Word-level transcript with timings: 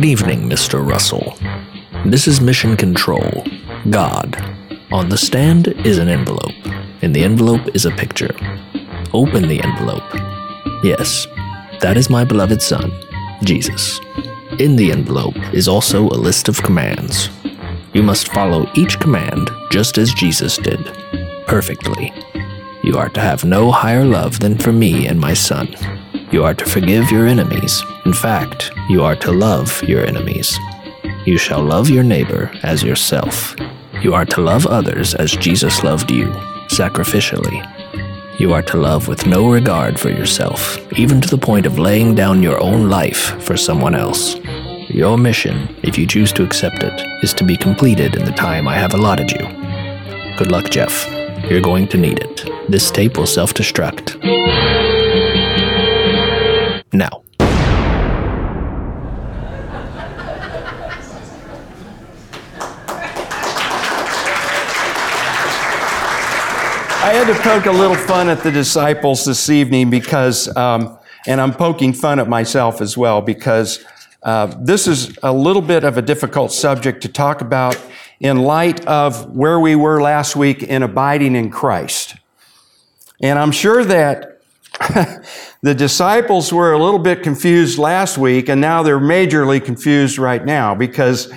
Good 0.00 0.08
evening, 0.08 0.48
Mr. 0.48 0.82
Russell. 0.82 1.36
This 2.06 2.26
is 2.26 2.40
Mission 2.40 2.74
Control. 2.74 3.44
God. 3.90 4.34
On 4.90 5.10
the 5.10 5.18
stand 5.18 5.68
is 5.84 5.98
an 5.98 6.08
envelope. 6.08 6.54
In 7.02 7.12
the 7.12 7.22
envelope 7.22 7.68
is 7.74 7.84
a 7.84 7.90
picture. 7.90 8.34
Open 9.12 9.46
the 9.46 9.62
envelope. 9.62 10.10
Yes, 10.82 11.26
that 11.80 11.98
is 11.98 12.08
my 12.08 12.24
beloved 12.24 12.62
Son, 12.62 12.90
Jesus. 13.44 14.00
In 14.58 14.74
the 14.74 14.90
envelope 14.90 15.36
is 15.52 15.68
also 15.68 16.06
a 16.06 16.22
list 16.26 16.48
of 16.48 16.62
commands. 16.62 17.28
You 17.92 18.02
must 18.02 18.32
follow 18.32 18.70
each 18.74 18.98
command 19.00 19.50
just 19.70 19.98
as 19.98 20.14
Jesus 20.14 20.56
did, 20.56 20.82
perfectly. 21.46 22.10
You 22.82 22.96
are 22.96 23.10
to 23.10 23.20
have 23.20 23.44
no 23.44 23.70
higher 23.70 24.06
love 24.06 24.40
than 24.40 24.56
for 24.56 24.72
me 24.72 25.06
and 25.06 25.20
my 25.20 25.34
Son. 25.34 25.68
You 26.30 26.44
are 26.44 26.54
to 26.54 26.64
forgive 26.64 27.10
your 27.10 27.26
enemies. 27.26 27.82
In 28.04 28.12
fact, 28.12 28.70
you 28.88 29.02
are 29.02 29.16
to 29.16 29.32
love 29.32 29.82
your 29.82 30.06
enemies. 30.06 30.56
You 31.26 31.36
shall 31.36 31.60
love 31.60 31.90
your 31.90 32.04
neighbor 32.04 32.52
as 32.62 32.84
yourself. 32.84 33.56
You 34.00 34.14
are 34.14 34.24
to 34.26 34.40
love 34.40 34.64
others 34.64 35.12
as 35.14 35.32
Jesus 35.32 35.82
loved 35.82 36.08
you, 36.10 36.26
sacrificially. 36.68 37.60
You 38.38 38.52
are 38.52 38.62
to 38.62 38.76
love 38.76 39.08
with 39.08 39.26
no 39.26 39.50
regard 39.50 39.98
for 39.98 40.08
yourself, 40.08 40.78
even 40.96 41.20
to 41.20 41.28
the 41.28 41.36
point 41.36 41.66
of 41.66 41.80
laying 41.80 42.14
down 42.14 42.44
your 42.44 42.62
own 42.62 42.88
life 42.88 43.42
for 43.42 43.56
someone 43.56 43.96
else. 43.96 44.36
Your 44.88 45.18
mission, 45.18 45.74
if 45.82 45.98
you 45.98 46.06
choose 46.06 46.32
to 46.34 46.44
accept 46.44 46.84
it, 46.84 47.24
is 47.24 47.34
to 47.34 47.44
be 47.44 47.56
completed 47.56 48.14
in 48.14 48.24
the 48.24 48.32
time 48.32 48.68
I 48.68 48.76
have 48.76 48.94
allotted 48.94 49.32
you. 49.32 49.46
Good 50.38 50.52
luck, 50.52 50.70
Jeff. 50.70 51.10
You're 51.50 51.60
going 51.60 51.88
to 51.88 51.98
need 51.98 52.20
it. 52.20 52.48
This 52.68 52.90
tape 52.92 53.16
will 53.16 53.26
self 53.26 53.52
destruct. 53.52 54.79
Now. 56.92 57.22
I 67.02 67.14
had 67.14 67.26
to 67.28 67.42
poke 67.42 67.66
a 67.66 67.72
little 67.72 67.96
fun 67.96 68.28
at 68.28 68.42
the 68.42 68.50
disciples 68.50 69.24
this 69.24 69.48
evening 69.48 69.88
because, 69.88 70.54
um, 70.56 70.98
and 71.26 71.40
I'm 71.40 71.52
poking 71.52 71.92
fun 71.92 72.18
at 72.18 72.28
myself 72.28 72.80
as 72.80 72.96
well 72.96 73.20
because 73.20 73.84
uh, 74.22 74.54
this 74.60 74.86
is 74.86 75.16
a 75.22 75.32
little 75.32 75.62
bit 75.62 75.82
of 75.82 75.96
a 75.96 76.02
difficult 76.02 76.52
subject 76.52 77.02
to 77.02 77.08
talk 77.08 77.40
about 77.40 77.80
in 78.20 78.42
light 78.42 78.84
of 78.86 79.34
where 79.34 79.58
we 79.58 79.74
were 79.74 80.02
last 80.02 80.36
week 80.36 80.62
in 80.62 80.82
abiding 80.82 81.36
in 81.36 81.50
Christ. 81.50 82.16
And 83.22 83.38
I'm 83.38 83.52
sure 83.52 83.84
that 83.84 84.39
the 85.62 85.74
disciples 85.74 86.52
were 86.52 86.72
a 86.72 86.82
little 86.82 86.98
bit 86.98 87.22
confused 87.22 87.78
last 87.78 88.16
week, 88.16 88.48
and 88.48 88.60
now 88.60 88.82
they're 88.82 88.98
majorly 88.98 89.62
confused 89.62 90.16
right 90.16 90.44
now 90.44 90.74
because 90.74 91.30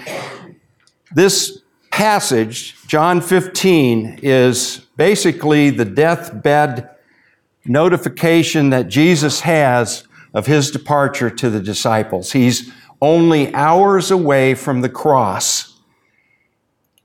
this 1.14 1.62
passage, 1.92 2.76
John 2.88 3.20
15, 3.20 4.20
is 4.24 4.86
basically 4.96 5.70
the 5.70 5.84
deathbed 5.84 6.90
notification 7.66 8.70
that 8.70 8.88
Jesus 8.88 9.42
has 9.42 10.08
of 10.34 10.48
his 10.48 10.72
departure 10.72 11.30
to 11.30 11.50
the 11.50 11.60
disciples. 11.60 12.32
He's 12.32 12.72
only 13.02 13.54
hours 13.54 14.10
away 14.10 14.56
from 14.56 14.82
the 14.82 14.90
cross. 14.90 15.78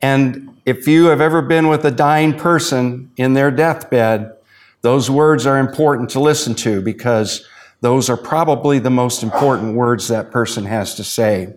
And 0.00 0.56
if 0.64 0.86
you 0.86 1.06
have 1.06 1.20
ever 1.20 1.42
been 1.42 1.66
with 1.66 1.84
a 1.84 1.90
dying 1.90 2.38
person 2.38 3.10
in 3.16 3.34
their 3.34 3.50
deathbed, 3.50 4.37
those 4.82 5.10
words 5.10 5.46
are 5.46 5.58
important 5.58 6.10
to 6.10 6.20
listen 6.20 6.54
to 6.56 6.80
because 6.80 7.46
those 7.80 8.08
are 8.08 8.16
probably 8.16 8.78
the 8.78 8.90
most 8.90 9.22
important 9.22 9.74
words 9.74 10.08
that 10.08 10.30
person 10.30 10.64
has 10.64 10.94
to 10.96 11.04
say. 11.04 11.54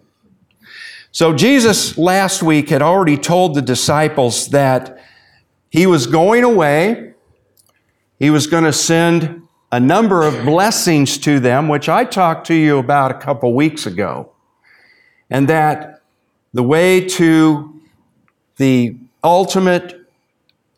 So 1.12 1.34
Jesus 1.34 1.98
last 1.98 2.42
week 2.42 2.70
had 2.70 2.82
already 2.82 3.18
told 3.18 3.54
the 3.54 3.62
disciples 3.62 4.50
that 4.50 5.00
he 5.70 5.86
was 5.86 6.08
going 6.08 6.44
away. 6.44 7.14
He 8.18 8.30
was 8.30 8.48
going 8.48 8.64
to 8.64 8.74
send 8.74 9.42
a 9.72 9.80
number 9.80 10.24
of 10.24 10.46
blessings 10.46 11.18
to 11.20 11.40
them, 11.40 11.68
which 11.68 11.90
I 11.90 12.06
talked 12.06 12.48
to 12.48 12.54
you 12.54 12.78
about 12.78 13.12
a 13.12 13.16
couple 13.16 13.54
weeks 13.54 13.86
ago. 13.86 14.32
And 15.30 15.48
that 15.48 16.02
the 16.54 16.64
way 16.64 17.02
to 17.02 17.82
the 18.58 18.98
ultimate 19.24 20.01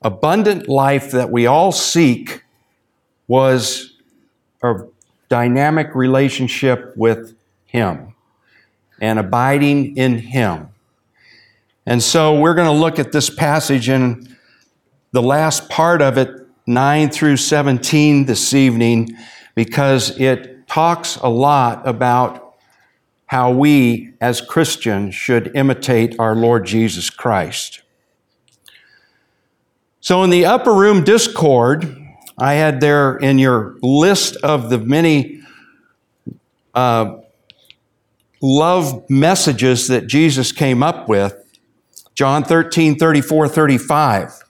abundant 0.03 0.67
life 0.67 1.11
that 1.11 1.31
we 1.31 1.45
all 1.45 1.71
seek 1.71 2.43
was 3.27 3.93
a 4.61 4.85
dynamic 5.29 5.95
relationship 5.95 6.93
with 6.95 7.35
Him 7.65 8.13
and 9.01 9.19
abiding 9.19 9.97
in 9.97 10.19
Him. 10.19 10.69
And 11.85 12.01
so 12.01 12.39
we're 12.39 12.53
going 12.53 12.67
to 12.67 12.73
look 12.73 12.99
at 12.99 13.11
this 13.11 13.29
passage 13.29 13.89
in 13.89 14.35
the 15.11 15.21
last 15.21 15.69
part 15.69 16.01
of 16.01 16.17
it, 16.17 16.29
9 16.65 17.09
through 17.09 17.37
17 17.37 18.25
this 18.25 18.53
evening, 18.53 19.09
because 19.55 20.17
it 20.19 20.67
talks 20.67 21.17
a 21.17 21.27
lot 21.27 21.85
about 21.87 22.55
how 23.25 23.51
we 23.51 24.13
as 24.21 24.41
Christians 24.41 25.15
should 25.15 25.55
imitate 25.55 26.19
our 26.19 26.35
Lord 26.35 26.65
Jesus 26.65 27.09
Christ. 27.09 27.81
So 30.03 30.21
in 30.25 30.31
the 30.31 30.45
upper 30.47 30.73
room 30.73 31.05
discourse, 31.05 31.85
I 32.37 32.55
had 32.55 32.81
there 32.81 33.15
in 33.15 33.39
your 33.39 33.77
list 33.81 34.35
of 34.43 34.69
the 34.69 34.77
many 34.77 35.41
uh, 36.73 37.19
love 38.41 39.09
messages 39.09 39.87
that 39.87 40.07
Jesus 40.07 40.51
came 40.51 40.83
up 40.83 41.07
with, 41.07 41.41
John 42.15 42.43
13, 42.43 42.99
34, 42.99 43.47
35. 43.47 44.43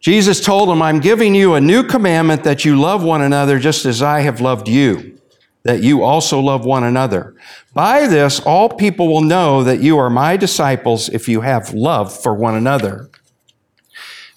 Jesus 0.00 0.40
told 0.44 0.68
him, 0.68 0.82
I'm 0.82 0.98
giving 0.98 1.36
you 1.36 1.54
a 1.54 1.60
new 1.60 1.84
commandment 1.84 2.42
that 2.42 2.64
you 2.64 2.74
love 2.74 3.04
one 3.04 3.22
another 3.22 3.60
just 3.60 3.86
as 3.86 4.02
I 4.02 4.22
have 4.22 4.40
loved 4.40 4.66
you, 4.66 5.20
that 5.64 5.82
you 5.82 6.02
also 6.02 6.40
love 6.40 6.64
one 6.64 6.84
another. 6.84 7.34
By 7.72 8.06
this, 8.06 8.40
all 8.40 8.68
people 8.68 9.08
will 9.08 9.22
know 9.22 9.64
that 9.64 9.80
you 9.80 9.98
are 9.98 10.10
my 10.10 10.36
disciples 10.36 11.08
if 11.08 11.28
you 11.28 11.40
have 11.40 11.74
love 11.74 12.16
for 12.16 12.34
one 12.34 12.54
another. 12.54 13.10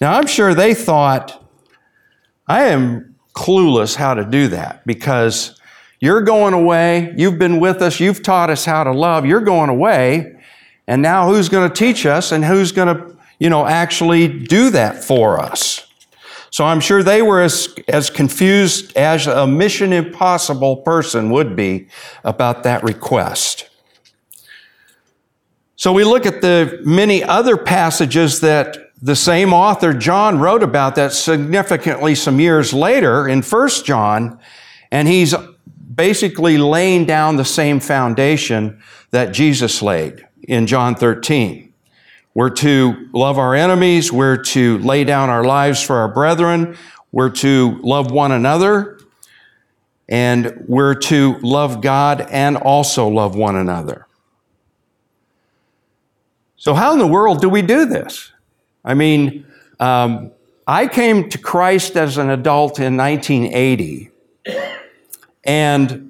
Now, 0.00 0.14
I'm 0.14 0.26
sure 0.26 0.54
they 0.54 0.74
thought, 0.74 1.44
I 2.46 2.64
am 2.64 3.16
clueless 3.34 3.94
how 3.94 4.14
to 4.14 4.24
do 4.24 4.48
that 4.48 4.86
because 4.86 5.60
you're 6.00 6.22
going 6.22 6.54
away. 6.54 7.12
You've 7.16 7.38
been 7.38 7.60
with 7.60 7.82
us. 7.82 8.00
You've 8.00 8.22
taught 8.22 8.50
us 8.50 8.64
how 8.64 8.84
to 8.84 8.92
love. 8.92 9.26
You're 9.26 9.40
going 9.40 9.70
away. 9.70 10.34
And 10.86 11.02
now 11.02 11.28
who's 11.28 11.48
going 11.48 11.68
to 11.68 11.74
teach 11.74 12.06
us 12.06 12.32
and 12.32 12.44
who's 12.44 12.72
going 12.72 12.96
to 12.96 13.18
you 13.38 13.50
know, 13.50 13.66
actually 13.66 14.28
do 14.28 14.70
that 14.70 15.02
for 15.04 15.40
us. 15.40 15.86
So 16.50 16.64
I'm 16.64 16.80
sure 16.80 17.02
they 17.02 17.22
were 17.22 17.42
as, 17.42 17.74
as 17.88 18.10
confused 18.10 18.96
as 18.96 19.26
a 19.26 19.46
mission 19.46 19.92
impossible 19.92 20.78
person 20.78 21.30
would 21.30 21.54
be 21.54 21.88
about 22.24 22.62
that 22.62 22.82
request. 22.82 23.68
So 25.76 25.92
we 25.92 26.04
look 26.04 26.26
at 26.26 26.40
the 26.40 26.80
many 26.84 27.22
other 27.22 27.56
passages 27.56 28.40
that 28.40 28.76
the 29.00 29.14
same 29.14 29.52
author 29.52 29.92
John 29.92 30.40
wrote 30.40 30.62
about 30.62 30.96
that 30.96 31.12
significantly 31.12 32.14
some 32.14 32.40
years 32.40 32.72
later 32.72 33.28
in 33.28 33.42
1 33.42 33.68
John, 33.84 34.40
and 34.90 35.06
he's 35.06 35.34
basically 35.94 36.58
laying 36.58 37.04
down 37.04 37.36
the 37.36 37.44
same 37.44 37.78
foundation 37.78 38.82
that 39.10 39.32
Jesus 39.32 39.82
laid 39.82 40.26
in 40.42 40.66
John 40.66 40.94
13. 40.94 41.67
We're 42.38 42.50
to 42.50 43.08
love 43.12 43.36
our 43.36 43.52
enemies. 43.52 44.12
We're 44.12 44.36
to 44.36 44.78
lay 44.78 45.02
down 45.02 45.28
our 45.28 45.42
lives 45.42 45.82
for 45.82 45.96
our 45.96 46.06
brethren. 46.06 46.76
We're 47.10 47.30
to 47.30 47.80
love 47.82 48.12
one 48.12 48.30
another. 48.30 49.00
And 50.08 50.64
we're 50.68 50.94
to 50.94 51.36
love 51.40 51.80
God 51.80 52.20
and 52.20 52.56
also 52.56 53.08
love 53.08 53.34
one 53.34 53.56
another. 53.56 54.06
So, 56.56 56.74
how 56.74 56.92
in 56.92 57.00
the 57.00 57.08
world 57.08 57.40
do 57.40 57.48
we 57.48 57.60
do 57.60 57.86
this? 57.86 58.30
I 58.84 58.94
mean, 58.94 59.44
um, 59.80 60.30
I 60.64 60.86
came 60.86 61.28
to 61.30 61.38
Christ 61.38 61.96
as 61.96 62.18
an 62.18 62.30
adult 62.30 62.78
in 62.78 62.96
1980. 62.96 64.10
And 65.42 66.07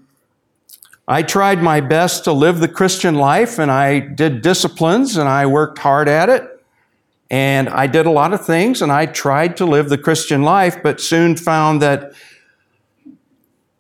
I 1.11 1.23
tried 1.23 1.63
my 1.63 1.81
best 1.81 2.25
to 2.25 2.33
live 2.35 2.61
the 2.61 2.69
Christian 2.69 3.15
life 3.15 3.59
and 3.59 3.71
I 3.71 3.99
did 3.99 4.43
disciplines 4.43 5.17
and 5.17 5.27
I 5.27 5.47
worked 5.47 5.79
hard 5.79 6.07
at 6.07 6.29
it. 6.29 6.63
And 7.31 7.71
I 7.71 7.87
did 7.87 8.05
a 8.05 8.11
lot 8.11 8.35
of 8.35 8.45
things 8.45 8.83
and 8.83 8.93
I 8.93 9.07
tried 9.07 9.57
to 9.57 9.65
live 9.65 9.89
the 9.89 9.97
Christian 9.97 10.43
life, 10.43 10.83
but 10.83 11.01
soon 11.01 11.35
found 11.35 11.81
that 11.81 12.13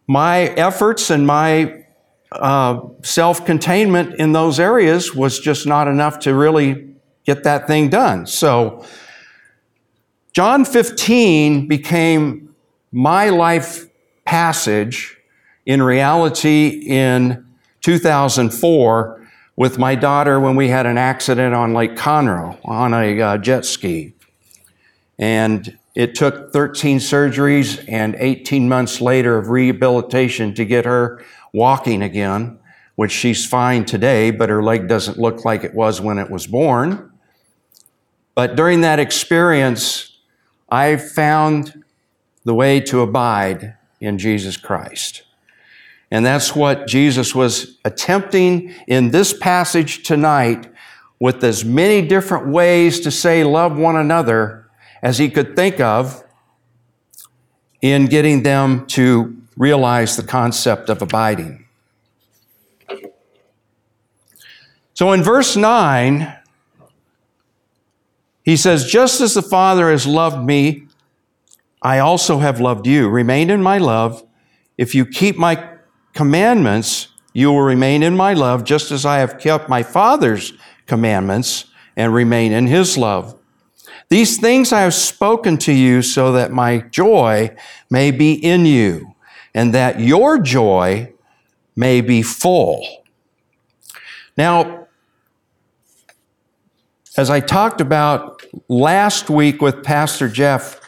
my 0.06 0.44
efforts 0.56 1.10
and 1.10 1.26
my 1.26 1.84
uh, 2.32 2.80
self 3.02 3.44
containment 3.44 4.14
in 4.14 4.32
those 4.32 4.58
areas 4.58 5.14
was 5.14 5.38
just 5.38 5.66
not 5.66 5.86
enough 5.86 6.20
to 6.20 6.34
really 6.34 6.94
get 7.26 7.44
that 7.44 7.66
thing 7.66 7.90
done. 7.90 8.26
So, 8.26 8.86
John 10.32 10.64
15 10.64 11.68
became 11.68 12.54
my 12.90 13.28
life 13.28 13.86
passage 14.24 15.17
in 15.68 15.82
reality, 15.82 16.68
in 16.86 17.46
2004, 17.82 19.28
with 19.54 19.78
my 19.78 19.94
daughter 19.94 20.40
when 20.40 20.56
we 20.56 20.68
had 20.68 20.86
an 20.86 20.96
accident 20.96 21.54
on 21.54 21.74
Lake 21.74 21.94
Conroe 21.94 22.58
on 22.64 22.94
a 22.94 23.20
uh, 23.20 23.36
jet 23.36 23.66
ski. 23.66 24.14
And 25.18 25.76
it 25.94 26.14
took 26.14 26.54
13 26.54 27.00
surgeries 27.00 27.84
and 27.86 28.16
18 28.18 28.66
months 28.66 29.02
later 29.02 29.36
of 29.36 29.50
rehabilitation 29.50 30.54
to 30.54 30.64
get 30.64 30.86
her 30.86 31.22
walking 31.52 32.00
again, 32.00 32.58
which 32.94 33.12
she's 33.12 33.44
fine 33.44 33.84
today, 33.84 34.30
but 34.30 34.48
her 34.48 34.62
leg 34.62 34.88
doesn't 34.88 35.18
look 35.18 35.44
like 35.44 35.64
it 35.64 35.74
was 35.74 36.00
when 36.00 36.16
it 36.16 36.30
was 36.30 36.46
born. 36.46 37.12
But 38.34 38.56
during 38.56 38.80
that 38.80 38.98
experience, 38.98 40.16
I 40.70 40.96
found 40.96 41.84
the 42.44 42.54
way 42.54 42.80
to 42.80 43.02
abide 43.02 43.76
in 44.00 44.16
Jesus 44.16 44.56
Christ. 44.56 45.24
And 46.10 46.24
that's 46.24 46.54
what 46.54 46.86
Jesus 46.86 47.34
was 47.34 47.78
attempting 47.84 48.74
in 48.86 49.10
this 49.10 49.36
passage 49.36 50.04
tonight 50.04 50.70
with 51.20 51.42
as 51.44 51.64
many 51.64 52.06
different 52.06 52.48
ways 52.48 53.00
to 53.00 53.10
say 53.10 53.44
love 53.44 53.76
one 53.76 53.96
another 53.96 54.68
as 55.02 55.18
he 55.18 55.28
could 55.28 55.54
think 55.54 55.80
of 55.80 56.24
in 57.82 58.06
getting 58.06 58.42
them 58.42 58.86
to 58.86 59.36
realize 59.56 60.16
the 60.16 60.22
concept 60.22 60.88
of 60.88 61.02
abiding. 61.02 61.66
So 64.94 65.12
in 65.12 65.22
verse 65.22 65.56
9, 65.56 66.36
he 68.42 68.56
says, 68.56 68.86
Just 68.86 69.20
as 69.20 69.34
the 69.34 69.42
Father 69.42 69.90
has 69.90 70.06
loved 70.06 70.44
me, 70.44 70.86
I 71.82 71.98
also 71.98 72.38
have 72.38 72.60
loved 72.60 72.86
you. 72.86 73.08
Remain 73.08 73.50
in 73.50 73.62
my 73.62 73.78
love. 73.78 74.24
If 74.76 74.94
you 74.94 75.06
keep 75.06 75.36
my 75.36 75.77
commandments, 76.18 77.06
you 77.32 77.52
will 77.52 77.60
remain 77.60 78.02
in 78.02 78.16
my 78.16 78.34
love, 78.34 78.64
just 78.64 78.90
as 78.90 79.06
I 79.06 79.18
have 79.18 79.38
kept 79.38 79.68
my 79.68 79.84
Father's 79.84 80.52
commandments 80.86 81.66
and 81.96 82.12
remain 82.12 82.50
in 82.50 82.66
his 82.66 82.98
love. 82.98 83.38
These 84.08 84.40
things 84.40 84.72
I 84.72 84.80
have 84.80 84.94
spoken 84.94 85.58
to 85.58 85.72
you 85.72 86.02
so 86.02 86.32
that 86.32 86.50
my 86.50 86.78
joy 86.78 87.54
may 87.88 88.10
be 88.10 88.32
in 88.32 88.66
you 88.66 89.14
and 89.54 89.72
that 89.74 90.00
your 90.00 90.40
joy 90.40 91.12
may 91.76 92.00
be 92.00 92.22
full. 92.22 92.84
Now, 94.36 94.88
as 97.16 97.30
I 97.30 97.38
talked 97.38 97.80
about 97.80 98.42
last 98.66 99.30
week 99.30 99.62
with 99.62 99.84
Pastor 99.84 100.28
Jeff, 100.28 100.80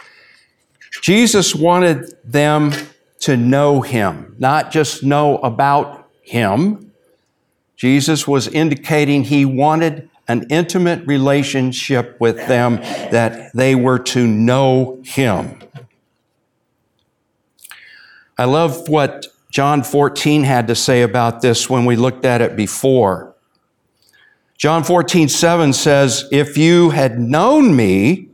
Jesus 1.02 1.54
wanted 1.54 2.16
them 2.24 2.72
to 3.20 3.36
know 3.36 3.80
him, 3.80 4.34
not 4.38 4.70
just 4.70 5.02
know 5.02 5.38
about 5.38 6.08
him. 6.22 6.92
Jesus 7.76 8.26
was 8.26 8.48
indicating 8.48 9.24
he 9.24 9.44
wanted 9.44 10.10
an 10.30 10.46
intimate 10.48 11.04
relationship 11.08 12.16
with 12.20 12.36
them, 12.46 12.76
that 13.10 13.50
they 13.52 13.74
were 13.74 13.98
to 13.98 14.24
know 14.28 15.02
Him. 15.04 15.58
I 18.38 18.44
love 18.44 18.88
what 18.88 19.26
John 19.50 19.82
14 19.82 20.44
had 20.44 20.68
to 20.68 20.76
say 20.76 21.02
about 21.02 21.42
this 21.42 21.68
when 21.68 21.84
we 21.84 21.96
looked 21.96 22.24
at 22.24 22.40
it 22.40 22.54
before. 22.54 23.34
John 24.56 24.84
14, 24.84 25.28
7 25.28 25.72
says, 25.72 26.28
If 26.30 26.56
you 26.56 26.90
had 26.90 27.18
known 27.18 27.74
me, 27.74 28.28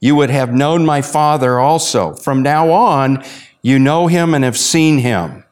you 0.00 0.16
would 0.16 0.28
have 0.28 0.52
known 0.52 0.84
my 0.84 1.00
Father 1.00 1.58
also. 1.58 2.12
From 2.12 2.42
now 2.42 2.70
on, 2.70 3.24
you 3.62 3.78
know 3.78 4.06
him 4.06 4.34
and 4.34 4.44
have 4.44 4.58
seen 4.58 4.98
him. 4.98 5.44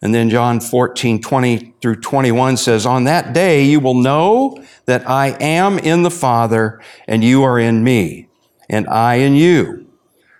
And 0.00 0.12
then 0.12 0.30
John 0.30 0.58
14, 0.58 1.20
20 1.20 1.74
through 1.80 2.00
21 2.00 2.56
says, 2.56 2.84
On 2.84 3.04
that 3.04 3.32
day 3.32 3.64
you 3.64 3.78
will 3.78 3.94
know 3.94 4.62
that 4.86 5.08
I 5.08 5.28
am 5.40 5.78
in 5.78 6.02
the 6.02 6.10
Father 6.10 6.80
and 7.06 7.22
you 7.22 7.44
are 7.44 7.58
in 7.58 7.84
me, 7.84 8.28
and 8.68 8.88
I 8.88 9.16
in 9.16 9.34
you. 9.34 9.86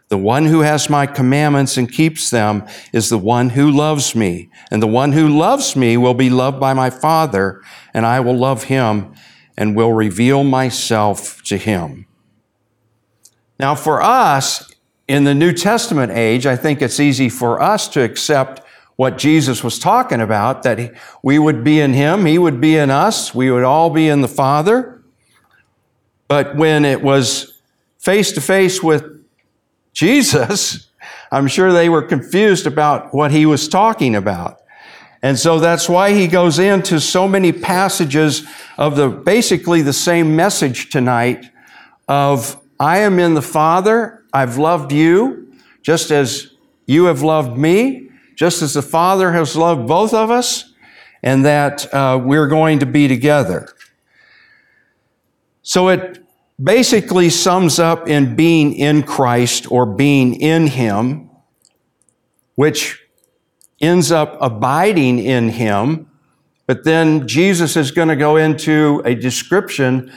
The 0.08 0.18
one 0.18 0.44
who 0.44 0.60
has 0.60 0.90
my 0.90 1.06
commandments 1.06 1.78
and 1.78 1.90
keeps 1.90 2.28
them 2.28 2.66
is 2.92 3.08
the 3.08 3.16
one 3.16 3.50
who 3.50 3.70
loves 3.70 4.14
me. 4.14 4.50
And 4.70 4.82
the 4.82 4.86
one 4.86 5.12
who 5.12 5.26
loves 5.26 5.74
me 5.74 5.96
will 5.96 6.12
be 6.12 6.28
loved 6.28 6.60
by 6.60 6.74
my 6.74 6.90
Father, 6.90 7.62
and 7.94 8.04
I 8.04 8.20
will 8.20 8.36
love 8.36 8.64
him 8.64 9.14
and 9.56 9.74
will 9.74 9.92
reveal 9.92 10.44
myself 10.44 11.42
to 11.44 11.56
him. 11.56 12.06
Now, 13.58 13.74
for 13.74 14.02
us 14.02 14.71
in 15.08 15.24
the 15.24 15.34
New 15.34 15.52
Testament 15.52 16.12
age, 16.12 16.46
I 16.46 16.56
think 16.56 16.80
it's 16.80 17.00
easy 17.00 17.28
for 17.28 17.60
us 17.60 17.88
to 17.88 18.02
accept 18.02 18.62
what 18.96 19.18
Jesus 19.18 19.64
was 19.64 19.78
talking 19.78 20.20
about, 20.20 20.62
that 20.62 20.94
we 21.22 21.38
would 21.38 21.64
be 21.64 21.80
in 21.80 21.92
Him, 21.92 22.26
He 22.26 22.38
would 22.38 22.60
be 22.60 22.76
in 22.76 22.90
us, 22.90 23.34
we 23.34 23.50
would 23.50 23.64
all 23.64 23.90
be 23.90 24.08
in 24.08 24.20
the 24.20 24.28
Father. 24.28 25.02
But 26.28 26.56
when 26.56 26.84
it 26.84 27.02
was 27.02 27.60
face 27.98 28.32
to 28.32 28.40
face 28.40 28.82
with 28.82 29.04
Jesus, 29.92 30.88
I'm 31.32 31.48
sure 31.48 31.72
they 31.72 31.88
were 31.88 32.02
confused 32.02 32.66
about 32.66 33.14
what 33.14 33.30
He 33.30 33.46
was 33.46 33.68
talking 33.68 34.14
about. 34.14 34.58
And 35.22 35.38
so 35.38 35.60
that's 35.60 35.88
why 35.88 36.12
he 36.12 36.26
goes 36.26 36.58
into 36.58 37.00
so 37.00 37.28
many 37.28 37.52
passages 37.52 38.44
of 38.76 38.96
the 38.96 39.08
basically 39.08 39.80
the 39.80 39.92
same 39.92 40.34
message 40.34 40.90
tonight 40.90 41.48
of 42.08 42.60
I 42.80 42.98
am 42.98 43.20
in 43.20 43.34
the 43.34 43.42
Father, 43.42 44.21
I've 44.32 44.58
loved 44.58 44.92
you, 44.92 45.52
just 45.82 46.10
as 46.10 46.52
you 46.86 47.04
have 47.06 47.22
loved 47.22 47.56
me 47.56 48.08
just 48.42 48.62
as 48.62 48.74
the 48.74 48.82
Father 48.82 49.32
has 49.32 49.56
loved 49.56 49.86
both 49.86 50.14
of 50.14 50.30
us, 50.30 50.72
and 51.22 51.44
that 51.44 51.92
uh, 51.94 52.20
we're 52.22 52.48
going 52.48 52.80
to 52.80 52.86
be 52.86 53.06
together. 53.06 53.68
So 55.62 55.88
it 55.88 56.24
basically 56.60 57.30
sums 57.30 57.78
up 57.78 58.08
in 58.08 58.34
being 58.34 58.74
in 58.74 59.04
Christ 59.04 59.70
or 59.70 59.86
being 59.86 60.34
in 60.34 60.66
Him, 60.66 61.30
which 62.56 63.00
ends 63.80 64.10
up 64.10 64.36
abiding 64.40 65.20
in 65.20 65.50
Him. 65.50 66.10
But 66.66 66.84
then 66.84 67.28
Jesus 67.28 67.76
is 67.76 67.92
going 67.92 68.08
to 68.08 68.16
go 68.16 68.36
into 68.36 69.02
a 69.04 69.14
description 69.14 70.12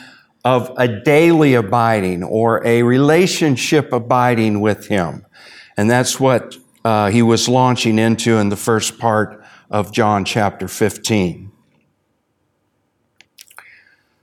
of 0.45 0.71
a 0.77 0.87
daily 0.87 1.55
abiding 1.55 2.23
or 2.23 2.65
a 2.65 2.83
relationship 2.83 3.91
abiding 3.91 4.61
with 4.61 4.87
Him. 4.87 5.25
And 5.75 5.91
that's 5.91 6.19
what 6.19 6.55
uh, 6.85 7.09
he 7.09 7.23
was 7.23 7.49
launching 7.49 7.97
into 7.97 8.37
in 8.37 8.49
the 8.49 8.55
first 8.55 8.99
part 8.99 9.43
of 9.71 9.91
John 9.91 10.23
chapter 10.23 10.67
15. 10.67 11.51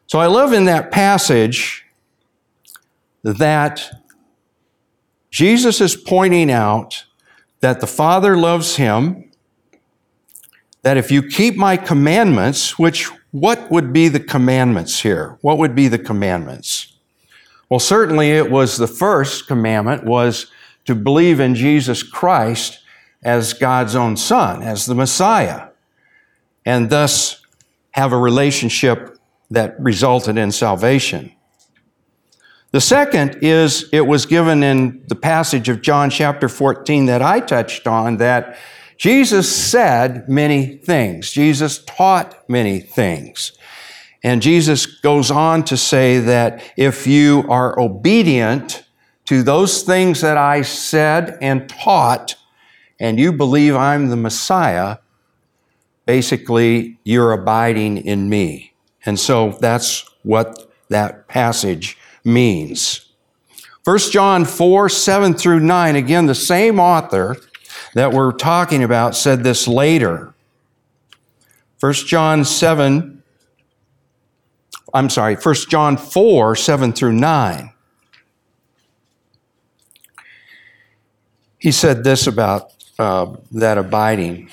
So 0.06 0.20
I 0.20 0.26
love 0.26 0.52
in 0.52 0.66
that 0.66 0.92
passage 0.92 1.84
that 3.24 3.90
Jesus 5.30 5.80
is 5.80 5.96
pointing 5.96 6.50
out 6.50 7.04
that 7.60 7.80
the 7.80 7.86
Father 7.86 8.36
loves 8.36 8.76
him, 8.76 9.30
that 10.82 10.96
if 10.96 11.10
you 11.10 11.22
keep 11.22 11.56
my 11.56 11.76
commandments, 11.76 12.78
which 12.78 13.10
what 13.32 13.70
would 13.70 13.92
be 13.92 14.08
the 14.08 14.20
commandments 14.20 15.00
here? 15.00 15.38
What 15.40 15.58
would 15.58 15.74
be 15.74 15.88
the 15.88 15.98
commandments? 15.98 16.92
Well, 17.68 17.80
certainly 17.80 18.30
it 18.30 18.50
was 18.50 18.76
the 18.76 18.86
first 18.86 19.46
commandment 19.46 20.04
was 20.04 20.46
to 20.84 20.94
believe 20.94 21.40
in 21.40 21.54
Jesus 21.54 22.02
Christ 22.02 22.80
as 23.22 23.54
God's 23.54 23.96
own 23.96 24.16
Son, 24.16 24.62
as 24.62 24.84
the 24.84 24.94
Messiah, 24.94 25.68
and 26.66 26.90
thus 26.90 27.40
have 27.92 28.12
a 28.12 28.18
relationship 28.18 29.18
that 29.50 29.80
resulted 29.80 30.36
in 30.36 30.52
salvation. 30.52 31.32
The 32.72 32.80
second 32.80 33.38
is 33.42 33.88
it 33.92 34.06
was 34.06 34.26
given 34.26 34.62
in 34.62 35.04
the 35.08 35.14
passage 35.14 35.68
of 35.68 35.82
John 35.82 36.10
chapter 36.10 36.48
14 36.48 37.06
that 37.06 37.22
I 37.22 37.40
touched 37.40 37.86
on 37.86 38.16
that 38.18 38.58
Jesus 39.02 39.52
said 39.52 40.28
many 40.28 40.76
things. 40.76 41.32
Jesus 41.32 41.82
taught 41.86 42.48
many 42.48 42.78
things. 42.78 43.50
And 44.22 44.40
Jesus 44.40 44.86
goes 44.86 45.28
on 45.28 45.64
to 45.64 45.76
say 45.76 46.20
that 46.20 46.62
if 46.76 47.04
you 47.04 47.44
are 47.48 47.76
obedient 47.80 48.84
to 49.24 49.42
those 49.42 49.82
things 49.82 50.20
that 50.20 50.36
I 50.36 50.62
said 50.62 51.36
and 51.42 51.68
taught, 51.68 52.36
and 53.00 53.18
you 53.18 53.32
believe 53.32 53.74
I'm 53.74 54.08
the 54.08 54.16
Messiah, 54.16 54.98
basically 56.06 57.00
you're 57.02 57.32
abiding 57.32 57.98
in 58.06 58.28
me. 58.28 58.72
And 59.04 59.18
so 59.18 59.58
that's 59.60 60.08
what 60.22 60.70
that 60.90 61.26
passage 61.26 61.98
means. 62.24 63.10
1 63.82 63.98
John 64.12 64.44
4, 64.44 64.88
7 64.88 65.34
through 65.34 65.58
9, 65.58 65.96
again, 65.96 66.26
the 66.26 66.36
same 66.36 66.78
author 66.78 67.36
that 67.94 68.12
we're 68.12 68.32
talking 68.32 68.82
about 68.82 69.14
said 69.14 69.44
this 69.44 69.68
later. 69.68 70.34
1 71.80 71.92
John 71.92 72.44
7, 72.44 73.22
I'm 74.94 75.10
sorry, 75.10 75.36
1 75.36 75.54
John 75.68 75.96
4, 75.96 76.56
7 76.56 76.92
through 76.92 77.12
9. 77.12 77.72
he 81.62 81.70
said 81.70 82.02
this 82.02 82.26
about 82.26 82.72
uh, 82.98 83.36
that 83.52 83.78
abiding. 83.78 84.50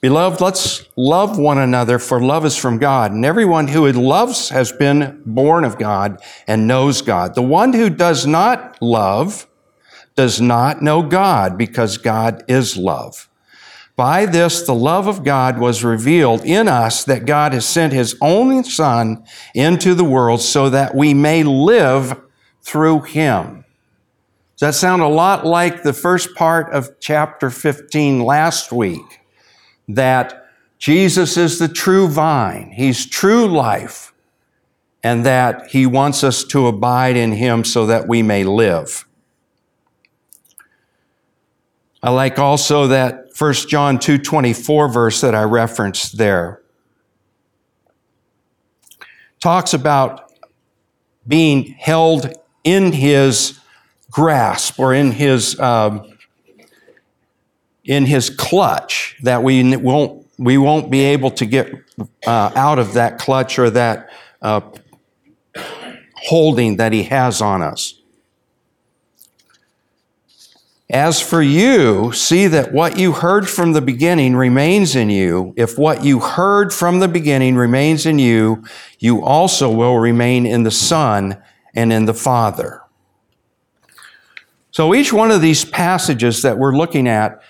Beloved, 0.00 0.40
let's 0.40 0.84
love 0.96 1.38
one 1.38 1.58
another, 1.58 2.00
for 2.00 2.20
love 2.20 2.44
is 2.44 2.56
from 2.56 2.78
God. 2.78 3.12
And 3.12 3.24
everyone 3.24 3.68
who 3.68 3.90
loves 3.92 4.48
has 4.48 4.72
been 4.72 5.22
born 5.24 5.64
of 5.64 5.78
God 5.78 6.20
and 6.48 6.66
knows 6.66 7.00
God. 7.00 7.36
The 7.36 7.42
one 7.42 7.72
who 7.72 7.88
does 7.88 8.26
not 8.26 8.76
love 8.82 9.46
does 10.14 10.40
not 10.40 10.82
know 10.82 11.02
God, 11.02 11.56
because 11.56 11.98
God 11.98 12.44
is 12.48 12.76
love. 12.76 13.28
By 13.94 14.26
this, 14.26 14.62
the 14.62 14.74
love 14.74 15.06
of 15.06 15.22
God 15.22 15.58
was 15.58 15.84
revealed 15.84 16.44
in 16.44 16.66
us 16.66 17.04
that 17.04 17.26
God 17.26 17.52
has 17.52 17.66
sent 17.66 17.92
his 17.92 18.16
only 18.20 18.62
Son 18.62 19.24
into 19.54 19.94
the 19.94 20.04
world 20.04 20.40
so 20.40 20.70
that 20.70 20.94
we 20.94 21.12
may 21.12 21.42
live 21.42 22.18
through 22.62 23.02
him. 23.02 23.64
Does 24.56 24.60
that 24.60 24.74
sound 24.74 25.02
a 25.02 25.08
lot 25.08 25.44
like 25.44 25.82
the 25.82 25.92
first 25.92 26.34
part 26.34 26.72
of 26.72 26.98
chapter 27.00 27.50
15 27.50 28.20
last 28.20 28.72
week? 28.72 29.20
That 29.88 30.48
Jesus 30.78 31.36
is 31.36 31.58
the 31.58 31.68
true 31.68 32.08
vine, 32.08 32.72
he's 32.74 33.06
true 33.06 33.46
life, 33.46 34.12
and 35.02 35.26
that 35.26 35.68
he 35.68 35.84
wants 35.84 36.24
us 36.24 36.44
to 36.44 36.66
abide 36.66 37.16
in 37.16 37.32
him 37.32 37.64
so 37.64 37.86
that 37.86 38.08
we 38.08 38.22
may 38.22 38.42
live. 38.44 39.04
I 42.02 42.10
like 42.10 42.38
also 42.38 42.88
that 42.88 43.28
1 43.38 43.68
John 43.68 43.98
2:24 43.98 44.92
verse 44.92 45.20
that 45.20 45.34
I 45.34 45.42
referenced 45.42 46.18
there. 46.18 46.60
Talks 49.40 49.72
about 49.72 50.32
being 51.26 51.74
held 51.78 52.32
in 52.64 52.92
his 52.92 53.58
grasp 54.10 54.78
or 54.78 54.92
in 54.92 55.12
his 55.12 55.58
um, 55.60 56.12
in 57.84 58.06
his 58.06 58.30
clutch 58.30 59.16
that 59.22 59.42
we 59.42 59.76
won't 59.76 60.26
we 60.38 60.58
won't 60.58 60.90
be 60.90 61.00
able 61.00 61.30
to 61.30 61.46
get 61.46 61.72
uh, 62.26 62.50
out 62.56 62.78
of 62.78 62.94
that 62.94 63.18
clutch 63.18 63.58
or 63.58 63.70
that 63.70 64.10
uh, 64.40 64.60
holding 66.16 66.76
that 66.76 66.92
he 66.92 67.04
has 67.04 67.40
on 67.40 67.62
us. 67.62 68.01
As 70.92 71.22
for 71.22 71.40
you, 71.40 72.12
see 72.12 72.46
that 72.48 72.74
what 72.74 72.98
you 72.98 73.12
heard 73.12 73.48
from 73.48 73.72
the 73.72 73.80
beginning 73.80 74.36
remains 74.36 74.94
in 74.94 75.08
you. 75.08 75.54
If 75.56 75.78
what 75.78 76.04
you 76.04 76.20
heard 76.20 76.70
from 76.70 77.00
the 77.00 77.08
beginning 77.08 77.56
remains 77.56 78.04
in 78.04 78.18
you, 78.18 78.62
you 78.98 79.24
also 79.24 79.70
will 79.70 79.96
remain 79.96 80.44
in 80.44 80.64
the 80.64 80.70
Son 80.70 81.42
and 81.74 81.94
in 81.94 82.04
the 82.04 82.12
Father. 82.12 82.82
So 84.70 84.94
each 84.94 85.14
one 85.14 85.30
of 85.30 85.40
these 85.40 85.64
passages 85.64 86.42
that 86.42 86.58
we're 86.58 86.76
looking 86.76 87.08
at 87.08 87.42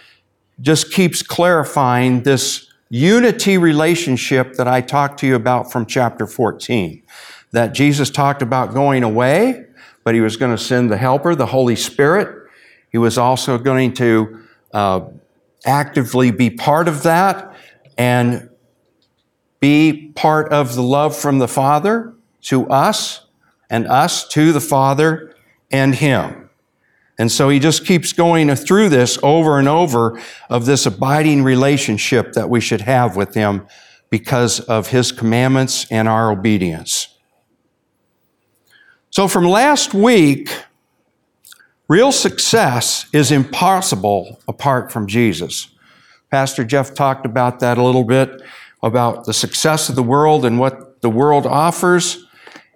just 0.61 0.93
keeps 0.93 1.21
clarifying 1.21 2.23
this 2.23 2.73
unity 2.91 3.59
relationship 3.59 4.55
that 4.55 4.69
I 4.69 4.81
talked 4.81 5.19
to 5.21 5.27
you 5.27 5.35
about 5.35 5.73
from 5.73 5.87
chapter 5.87 6.29
14. 6.29 7.03
That 7.51 7.75
Jesus 7.75 8.09
talked 8.09 8.41
about 8.41 8.73
going 8.73 9.03
away, 9.03 9.65
but 10.05 10.15
he 10.15 10.21
was 10.21 10.37
going 10.37 10.57
to 10.57 10.63
send 10.63 10.93
the 10.93 10.97
helper, 10.97 11.35
the 11.35 11.47
Holy 11.47 11.75
Spirit, 11.75 12.42
he 12.93 12.99
was 12.99 13.19
also 13.19 13.59
going 13.59 13.95
to 13.95 14.45
uh, 14.73 15.01
actively 15.65 16.31
be 16.31 16.51
part 16.51 16.87
of 16.87 17.03
that 17.03 17.57
and 17.99 18.51
be 19.61 20.13
part 20.15 20.53
of 20.53 20.75
the 20.75 20.83
love 20.83 21.17
from 21.17 21.39
the 21.39 21.49
Father 21.49 22.15
to 22.43 22.69
us 22.69 23.27
and 23.71 23.87
us 23.87 24.29
to 24.29 24.53
the 24.53 24.61
Father 24.61 25.35
and 25.71 25.95
Him. 25.95 26.51
And 27.19 27.31
so 27.31 27.49
he 27.49 27.59
just 27.59 27.87
keeps 27.87 28.13
going 28.13 28.55
through 28.55 28.89
this 28.89 29.19
over 29.23 29.59
and 29.59 29.69
over 29.69 30.21
of 30.51 30.67
this 30.67 30.87
abiding 30.87 31.43
relationship 31.43 32.33
that 32.33 32.51
we 32.51 32.61
should 32.61 32.81
have 32.83 33.17
with 33.17 33.35
him 33.35 33.67
because 34.11 34.61
of 34.61 34.89
his 34.89 35.13
commandments 35.13 35.87
and 35.91 36.09
our 36.09 36.33
obedience. 36.33 37.17
So 39.11 39.29
from 39.29 39.45
last 39.45 39.95
week, 39.95 40.51
Real 41.93 42.11
success 42.11 43.05
is 43.13 43.31
impossible 43.31 44.41
apart 44.49 44.91
from 44.91 45.07
Jesus. 45.07 45.69
Pastor 46.31 46.65
Jeff 46.65 46.95
talked 46.95 47.27
about 47.27 47.61
that 47.61 47.77
a 47.77 47.83
little 47.83 48.05
bit, 48.05 48.41
about 48.83 49.27
the 49.27 49.35
success 49.35 49.91
of 49.91 49.95
the 49.95 50.03
world 50.03 50.47
and 50.47 50.59
what 50.59 51.03
the 51.03 51.11
world 51.11 51.45
offers. 51.47 52.25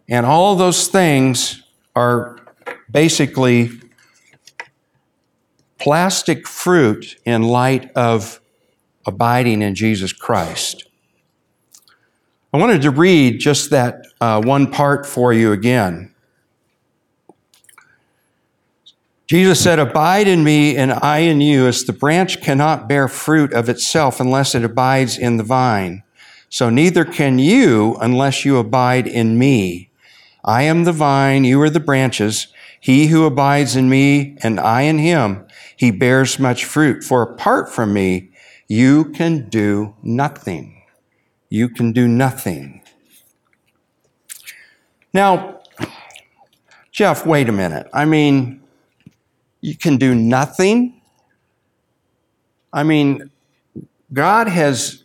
And 0.06 0.26
all 0.26 0.54
those 0.54 0.88
things 0.88 1.62
are 1.94 2.38
basically 2.90 3.70
plastic 5.78 6.46
fruit 6.46 7.16
in 7.25 7.42
light 7.42 7.90
of 7.96 8.38
abiding 9.06 9.62
in 9.62 9.75
Jesus 9.75 10.12
Christ. 10.12 10.85
I 12.52 12.58
wanted 12.58 12.82
to 12.82 12.90
read 12.90 13.40
just 13.40 13.70
that 13.70 14.08
uh, 14.20 14.42
one 14.42 14.70
part 14.70 15.06
for 15.06 15.32
you 15.32 15.52
again. 15.52 16.12
Jesus 19.26 19.61
said, 19.61 19.78
Abide 19.78 20.28
in 20.28 20.45
me 20.45 20.76
and 20.76 20.92
I 20.92 21.18
in 21.18 21.40
you, 21.40 21.66
as 21.66 21.85
the 21.85 21.92
branch 21.92 22.40
cannot 22.40 22.88
bear 22.88 23.09
fruit 23.09 23.52
of 23.52 23.68
itself 23.68 24.21
unless 24.21 24.54
it 24.54 24.64
abides 24.64 25.18
in 25.18 25.37
the 25.37 25.42
vine. 25.42 26.04
So 26.49 26.71
neither 26.71 27.04
can 27.04 27.38
you 27.38 27.97
unless 28.00 28.45
you 28.45 28.56
abide 28.56 29.06
in 29.06 29.37
me. 29.37 29.90
I 30.45 30.62
am 30.62 30.85
the 30.85 30.92
vine, 30.92 31.45
you 31.45 31.61
are 31.62 31.71
the 31.71 31.80
branches. 31.80 32.47
He 32.80 33.09
who 33.09 33.25
abides 33.25 33.75
in 33.75 33.88
me 33.88 34.37
and 34.42 34.61
I 34.61 34.83
in 34.83 34.99
him, 34.99 35.45
he 35.76 35.90
bears 35.90 36.38
much 36.38 36.64
fruit. 36.64 37.02
For 37.02 37.23
apart 37.23 37.68
from 37.68 37.92
me, 37.92 38.30
you 38.68 39.06
can 39.06 39.49
do 39.49 39.97
nothing. 40.02 40.85
You 41.49 41.68
can 41.68 41.90
do 41.92 42.06
nothing. 42.06 42.83
Now, 45.12 45.62
Jeff, 46.92 47.26
wait 47.26 47.49
a 47.49 47.52
minute. 47.52 47.88
I 47.92 48.04
mean, 48.04 48.62
you 49.66 49.76
can 49.76 49.96
do 49.96 50.14
nothing. 50.14 51.02
I 52.73 52.85
mean, 52.85 53.32
God 54.12 54.46
has 54.46 55.02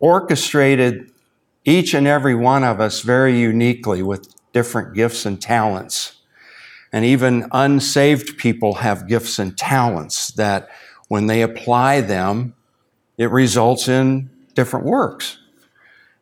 orchestrated 0.00 1.10
each 1.64 1.94
and 1.94 2.06
every 2.06 2.34
one 2.34 2.62
of 2.62 2.78
us 2.78 3.00
very 3.00 3.40
uniquely 3.40 4.02
with 4.02 4.28
different 4.52 4.94
gifts 4.94 5.24
and 5.24 5.40
talents. 5.40 6.16
And 6.92 7.06
even 7.06 7.48
unsaved 7.52 8.36
people 8.36 8.74
have 8.74 9.08
gifts 9.08 9.38
and 9.38 9.56
talents 9.56 10.28
that 10.32 10.68
when 11.08 11.26
they 11.26 11.40
apply 11.40 12.02
them, 12.02 12.54
it 13.16 13.30
results 13.30 13.88
in 13.88 14.28
different 14.52 14.84
works. 14.84 15.38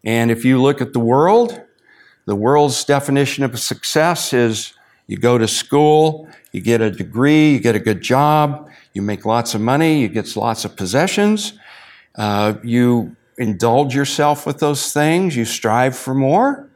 And 0.05 0.31
if 0.31 0.45
you 0.45 0.63
look 0.63 0.81
at 0.81 0.93
the 0.93 1.01
world, 1.01 1.61
the 2.25 2.37
world's 2.37 2.85
definition 2.85 3.43
of 3.43 3.59
success 3.59 4.33
is 4.33 4.75
you 5.07 5.17
go 5.17 5.39
to 5.39 5.47
school, 5.47 6.29
you 6.53 6.61
get 6.61 6.81
a 6.81 6.91
degree, 6.91 7.53
you 7.53 7.61
get 7.61 7.75
a 7.75 7.81
good 7.81 8.01
job, 8.01 8.71
you 8.93 9.03
make 9.03 9.25
lots 9.27 9.55
of 9.55 9.61
money, 9.61 10.01
you 10.01 10.09
get 10.09 10.35
lots 10.37 10.65
of 10.65 10.77
possessions, 10.77 11.59
uh, 12.17 12.55
you 12.63 13.17
indulge 13.37 13.95
yourself 13.95 14.47
with 14.47 14.61
those 14.61 14.93
things, 14.93 15.37
you 15.37 15.45
strive 15.45 15.97
for 15.97 16.15
more. 16.15 16.71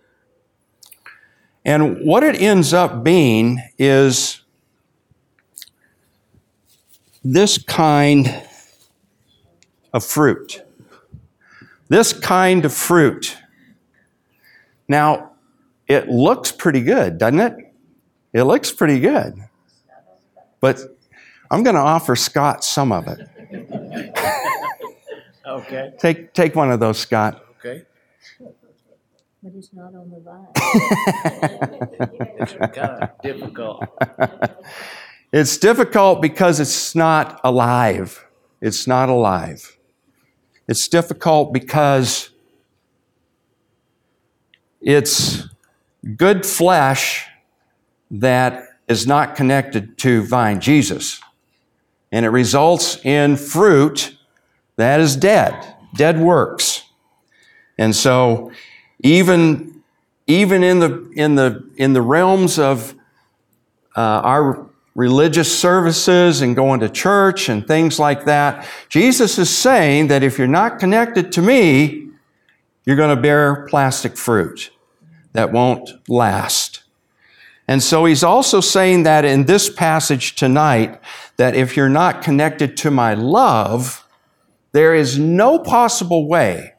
And 1.64 2.04
what 2.04 2.22
it 2.22 2.40
ends 2.40 2.72
up 2.72 3.04
being 3.04 3.62
is 3.78 4.40
this 7.24 7.58
kind 7.58 8.42
of 9.92 10.04
fruit. 10.04 10.62
This 11.88 12.12
kind 12.12 12.64
of 12.64 12.72
fruit. 12.72 13.36
Now, 14.88 15.32
it 15.86 16.08
looks 16.08 16.52
pretty 16.52 16.82
good, 16.82 17.18
doesn't 17.18 17.40
it? 17.40 17.67
It 18.32 18.44
looks 18.44 18.70
pretty 18.70 19.00
good. 19.00 19.34
But 20.60 20.80
I'm 21.50 21.62
going 21.62 21.76
to 21.76 21.82
offer 21.82 22.16
Scott 22.16 22.64
some 22.64 22.92
of 22.92 23.06
it. 23.08 23.26
okay. 25.46 25.92
Take, 25.98 26.34
take 26.34 26.54
one 26.54 26.70
of 26.70 26.80
those, 26.80 26.98
Scott. 26.98 27.42
Okay. 27.58 27.84
But 29.42 29.52
it's 29.54 29.70
not 29.72 29.94
on 29.94 30.10
the 30.10 30.20
vine. 30.20 30.46
It's 32.40 32.52
kind 32.52 33.02
of 33.02 33.10
difficult. 33.22 33.84
It's 35.30 35.58
difficult 35.58 36.22
because 36.22 36.58
it's 36.58 36.94
not 36.94 37.38
alive. 37.44 38.24
It's 38.62 38.86
not 38.86 39.10
alive. 39.10 39.76
It's 40.66 40.88
difficult 40.88 41.52
because 41.52 42.30
it's 44.80 45.46
good 46.16 46.46
flesh 46.46 47.26
that 48.10 48.68
is 48.88 49.06
not 49.06 49.36
connected 49.36 49.98
to 49.98 50.22
vine 50.22 50.60
Jesus. 50.60 51.20
And 52.10 52.24
it 52.24 52.30
results 52.30 53.04
in 53.04 53.36
fruit 53.36 54.16
that 54.76 55.00
is 55.00 55.16
dead, 55.16 55.76
dead 55.94 56.18
works. 56.18 56.84
And 57.76 57.94
so 57.94 58.52
even, 59.00 59.82
even 60.26 60.62
in, 60.62 60.80
the, 60.80 61.10
in, 61.14 61.34
the, 61.34 61.68
in 61.76 61.92
the 61.92 62.02
realms 62.02 62.58
of 62.58 62.94
uh, 63.96 64.00
our 64.00 64.68
religious 64.98 65.56
services 65.56 66.40
and 66.40 66.56
going 66.56 66.80
to 66.80 66.88
church 66.88 67.48
and 67.48 67.64
things 67.68 68.00
like 68.00 68.24
that. 68.24 68.66
Jesus 68.88 69.38
is 69.38 69.48
saying 69.48 70.08
that 70.08 70.24
if 70.24 70.38
you're 70.38 70.48
not 70.48 70.80
connected 70.80 71.30
to 71.32 71.40
me, 71.40 72.08
you're 72.84 72.96
going 72.96 73.14
to 73.14 73.22
bear 73.22 73.64
plastic 73.68 74.16
fruit 74.16 74.70
that 75.34 75.52
won't 75.52 75.88
last. 76.08 76.67
And 77.68 77.82
so 77.82 78.06
he's 78.06 78.24
also 78.24 78.62
saying 78.62 79.02
that 79.02 79.26
in 79.26 79.44
this 79.44 79.68
passage 79.68 80.34
tonight, 80.34 80.98
that 81.36 81.54
if 81.54 81.76
you're 81.76 81.90
not 81.90 82.22
connected 82.22 82.78
to 82.78 82.90
my 82.90 83.12
love, 83.12 84.06
there 84.72 84.94
is 84.94 85.18
no 85.18 85.58
possible 85.58 86.26
way, 86.26 86.72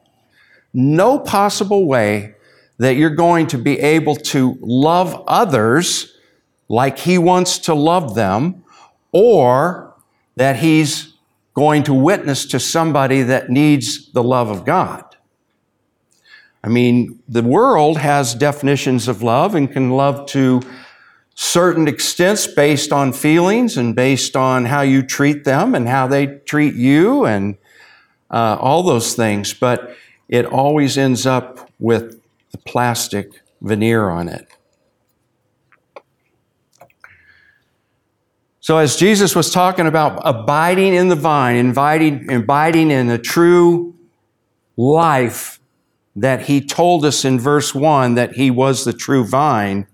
no 0.74 1.18
possible 1.20 1.86
way 1.86 2.34
that 2.78 2.96
you're 2.96 3.10
going 3.10 3.46
to 3.46 3.58
be 3.58 3.78
able 3.78 4.16
to 4.16 4.58
love 4.60 5.22
others 5.28 6.16
like 6.68 6.98
he 6.98 7.18
wants 7.18 7.58
to 7.58 7.74
love 7.74 8.14
them, 8.14 8.64
or 9.12 9.94
that 10.36 10.56
he's 10.56 11.14
going 11.54 11.82
to 11.82 11.92
witness 11.92 12.46
to 12.46 12.58
somebody 12.60 13.22
that 13.22 13.50
needs 13.50 14.10
the 14.12 14.22
love 14.22 14.48
of 14.48 14.64
God. 14.64 15.09
I 16.62 16.68
mean, 16.68 17.22
the 17.28 17.42
world 17.42 17.98
has 17.98 18.34
definitions 18.34 19.08
of 19.08 19.22
love 19.22 19.54
and 19.54 19.70
can 19.72 19.90
love 19.90 20.26
to 20.26 20.60
certain 21.34 21.88
extents 21.88 22.46
based 22.46 22.92
on 22.92 23.12
feelings 23.12 23.78
and 23.78 23.96
based 23.96 24.36
on 24.36 24.66
how 24.66 24.82
you 24.82 25.02
treat 25.02 25.44
them 25.44 25.74
and 25.74 25.88
how 25.88 26.06
they 26.06 26.26
treat 26.26 26.74
you 26.74 27.24
and 27.24 27.56
uh, 28.30 28.58
all 28.60 28.82
those 28.82 29.14
things. 29.14 29.54
But 29.54 29.96
it 30.28 30.44
always 30.44 30.98
ends 30.98 31.24
up 31.24 31.70
with 31.78 32.20
the 32.52 32.58
plastic 32.58 33.40
veneer 33.62 34.10
on 34.10 34.28
it. 34.28 34.46
So, 38.62 38.76
as 38.76 38.96
Jesus 38.96 39.34
was 39.34 39.50
talking 39.50 39.86
about 39.86 40.20
abiding 40.24 40.92
in 40.94 41.08
the 41.08 41.16
vine, 41.16 41.56
inviting, 41.56 42.30
abiding 42.30 42.90
in 42.90 43.06
the 43.06 43.18
true 43.18 43.94
life 44.76 45.59
that 46.16 46.42
he 46.42 46.60
told 46.60 47.04
us 47.04 47.24
in 47.24 47.38
verse 47.38 47.74
1 47.74 48.14
that 48.14 48.34
he 48.34 48.50
was 48.50 48.84
the 48.84 48.92
true 48.92 49.24
vine, 49.24 49.86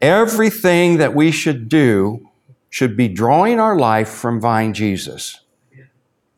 everything 0.00 0.98
that 0.98 1.14
we 1.14 1.30
should 1.30 1.68
do 1.68 2.28
should 2.68 2.96
be 2.96 3.08
drawing 3.08 3.60
our 3.60 3.78
life 3.78 4.08
from 4.08 4.40
vine 4.40 4.72
Jesus. 4.72 5.40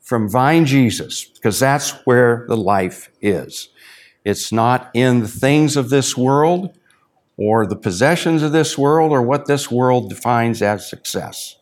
From 0.00 0.28
vine 0.28 0.66
Jesus, 0.66 1.24
because 1.24 1.60
that's 1.60 1.92
where 2.04 2.44
the 2.48 2.56
life 2.56 3.10
is. 3.22 3.70
It's 4.24 4.52
not 4.52 4.90
in 4.94 5.20
the 5.20 5.28
things 5.28 5.76
of 5.76 5.90
this 5.90 6.16
world 6.16 6.76
or 7.36 7.66
the 7.66 7.76
possessions 7.76 8.42
of 8.42 8.52
this 8.52 8.76
world 8.76 9.12
or 9.12 9.22
what 9.22 9.46
this 9.46 9.70
world 9.70 10.08
defines 10.08 10.60
as 10.60 10.88
success. 10.88 11.56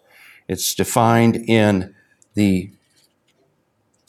It's 0.48 0.74
defined 0.74 1.36
in 1.48 1.94
the 2.34 2.70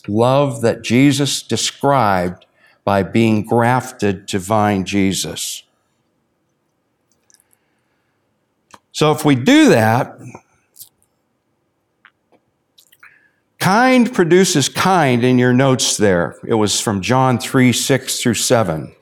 love 0.07 0.61
that 0.61 0.83
Jesus 0.83 1.41
described 1.41 2.45
by 2.83 3.03
being 3.03 3.43
grafted 3.43 4.27
to 4.29 4.39
vine 4.39 4.85
Jesus. 4.85 5.63
So 8.91 9.11
if 9.11 9.25
we 9.25 9.35
do 9.35 9.69
that, 9.69 10.19
kind 13.59 14.13
produces 14.13 14.69
kind 14.69 15.23
in 15.23 15.39
your 15.39 15.53
notes 15.53 15.97
there. 15.97 16.37
It 16.45 16.55
was 16.55 16.79
from 16.79 17.01
John 17.01 17.39
3 17.39 17.73
6 17.73 18.21
through 18.21 18.33
7. 18.35 18.95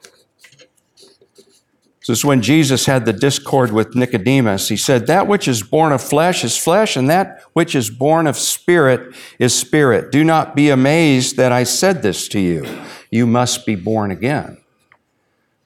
This 2.01 2.17
is 2.17 2.25
when 2.25 2.41
Jesus 2.41 2.87
had 2.87 3.05
the 3.05 3.13
discourse 3.13 3.69
with 3.69 3.95
Nicodemus. 3.95 4.69
He 4.69 4.77
said, 4.77 5.05
That 5.05 5.27
which 5.27 5.47
is 5.47 5.61
born 5.61 5.91
of 5.91 6.01
flesh 6.01 6.43
is 6.43 6.57
flesh, 6.57 6.95
and 6.95 7.09
that 7.09 7.43
which 7.53 7.75
is 7.75 7.91
born 7.91 8.25
of 8.25 8.37
spirit 8.37 9.15
is 9.37 9.53
spirit. 9.53 10.11
Do 10.11 10.23
not 10.23 10.55
be 10.55 10.69
amazed 10.69 11.37
that 11.37 11.51
I 11.51 11.63
said 11.63 12.01
this 12.01 12.27
to 12.29 12.39
you. 12.39 12.65
You 13.11 13.27
must 13.27 13.65
be 13.65 13.75
born 13.75 14.09
again. 14.09 14.57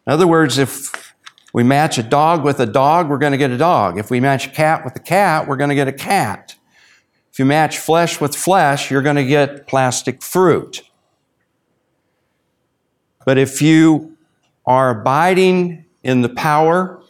In 0.05 0.13
other 0.13 0.27
words, 0.27 0.57
if 0.57 1.15
we 1.53 1.63
match 1.63 1.97
a 1.97 2.03
dog 2.03 2.43
with 2.43 2.59
a 2.59 2.65
dog, 2.65 3.07
we're 3.07 3.17
going 3.17 3.31
to 3.31 3.37
get 3.37 3.51
a 3.51 3.57
dog. 3.57 3.97
If 3.97 4.11
we 4.11 4.19
match 4.19 4.47
a 4.47 4.49
cat 4.49 4.83
with 4.83 4.95
a 4.97 4.99
cat, 4.99 5.47
we're 5.47 5.55
going 5.55 5.69
to 5.69 5.75
get 5.75 5.87
a 5.87 5.93
cat. 5.93 6.55
If 7.31 7.39
you 7.39 7.45
match 7.45 7.77
flesh 7.77 8.19
with 8.19 8.35
flesh, 8.35 8.91
you're 8.91 9.01
going 9.01 9.15
to 9.15 9.25
get 9.25 9.67
plastic 9.67 10.21
fruit. 10.21 10.81
But 13.25 13.37
if 13.37 13.61
you 13.61 14.17
are 14.65 14.89
abiding 15.01 15.85
in 16.03 16.21
the 16.21 16.29
power 16.29 17.01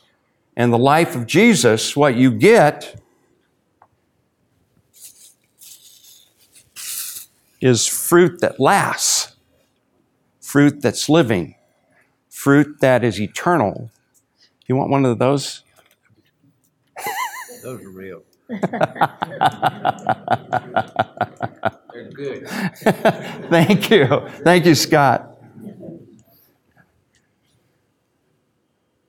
and 0.56 0.72
the 0.72 0.78
life 0.78 1.16
of 1.16 1.28
Jesus, 1.28 1.96
what 1.96 2.16
you 2.16 2.32
get 2.32 3.02
is 7.62 7.88
fruit 7.88 8.42
that 8.42 8.60
lasts, 8.60 9.15
fruit 10.56 10.82
that's 10.82 11.10
living, 11.10 11.54
fruit 12.30 12.80
that 12.80 13.04
is 13.04 13.20
eternal. 13.20 13.92
You 14.68 14.78
want 14.78 14.90
one 14.90 15.04
of 15.04 15.20
those? 15.20 15.64
Those 17.62 17.82
are 17.82 17.90
real. 17.90 18.24
They're 18.48 18.62
good. 22.14 22.48
Thank 23.50 23.90
you. 23.90 24.30
Thank 24.46 24.66
you, 24.66 24.76
Scott. 24.76 25.38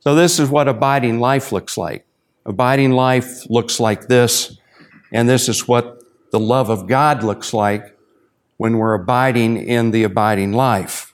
So, 0.01 0.17
this 0.17 0.41
is 0.41 0.51
what 0.51 0.67
abiding 0.67 1.21
life 1.21 1.53
looks 1.53 1.79
like. 1.79 2.05
Abiding 2.45 2.91
life 2.91 3.49
looks 3.49 3.79
like 3.79 4.09
this, 4.09 4.59
and 5.13 5.29
this 5.29 5.49
is 5.49 5.69
what 5.69 6.03
the 6.33 6.41
love 6.41 6.71
of 6.71 6.89
God 6.89 7.23
looks 7.23 7.55
like 7.55 7.97
when 8.57 8.79
we're 8.79 8.95
abiding 8.95 9.59
in 9.59 9.93
the 9.93 10.03
abiding 10.03 10.53
life. 10.53 11.13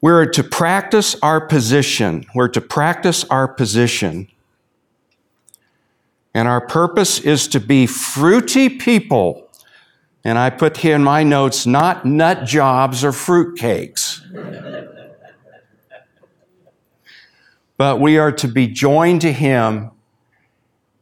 We're 0.00 0.26
to 0.26 0.42
practice 0.42 1.16
our 1.22 1.40
position. 1.40 2.26
We're 2.34 2.48
to 2.48 2.60
practice 2.60 3.24
our 3.24 3.46
position. 3.46 4.28
And 6.32 6.48
our 6.48 6.60
purpose 6.60 7.18
is 7.20 7.48
to 7.48 7.60
be 7.60 7.86
fruity 7.86 8.68
people 8.68 9.50
and 10.24 10.38
I 10.38 10.50
put 10.50 10.78
here 10.78 10.94
in 10.94 11.04
my 11.04 11.22
notes, 11.22 11.66
not 11.66 12.04
nut 12.04 12.44
jobs 12.44 13.04
or 13.04 13.12
fruitcakes. 13.12 14.20
but 17.78 17.98
we 17.98 18.18
are 18.18 18.32
to 18.32 18.46
be 18.46 18.66
joined 18.66 19.22
to 19.22 19.32
Him 19.32 19.90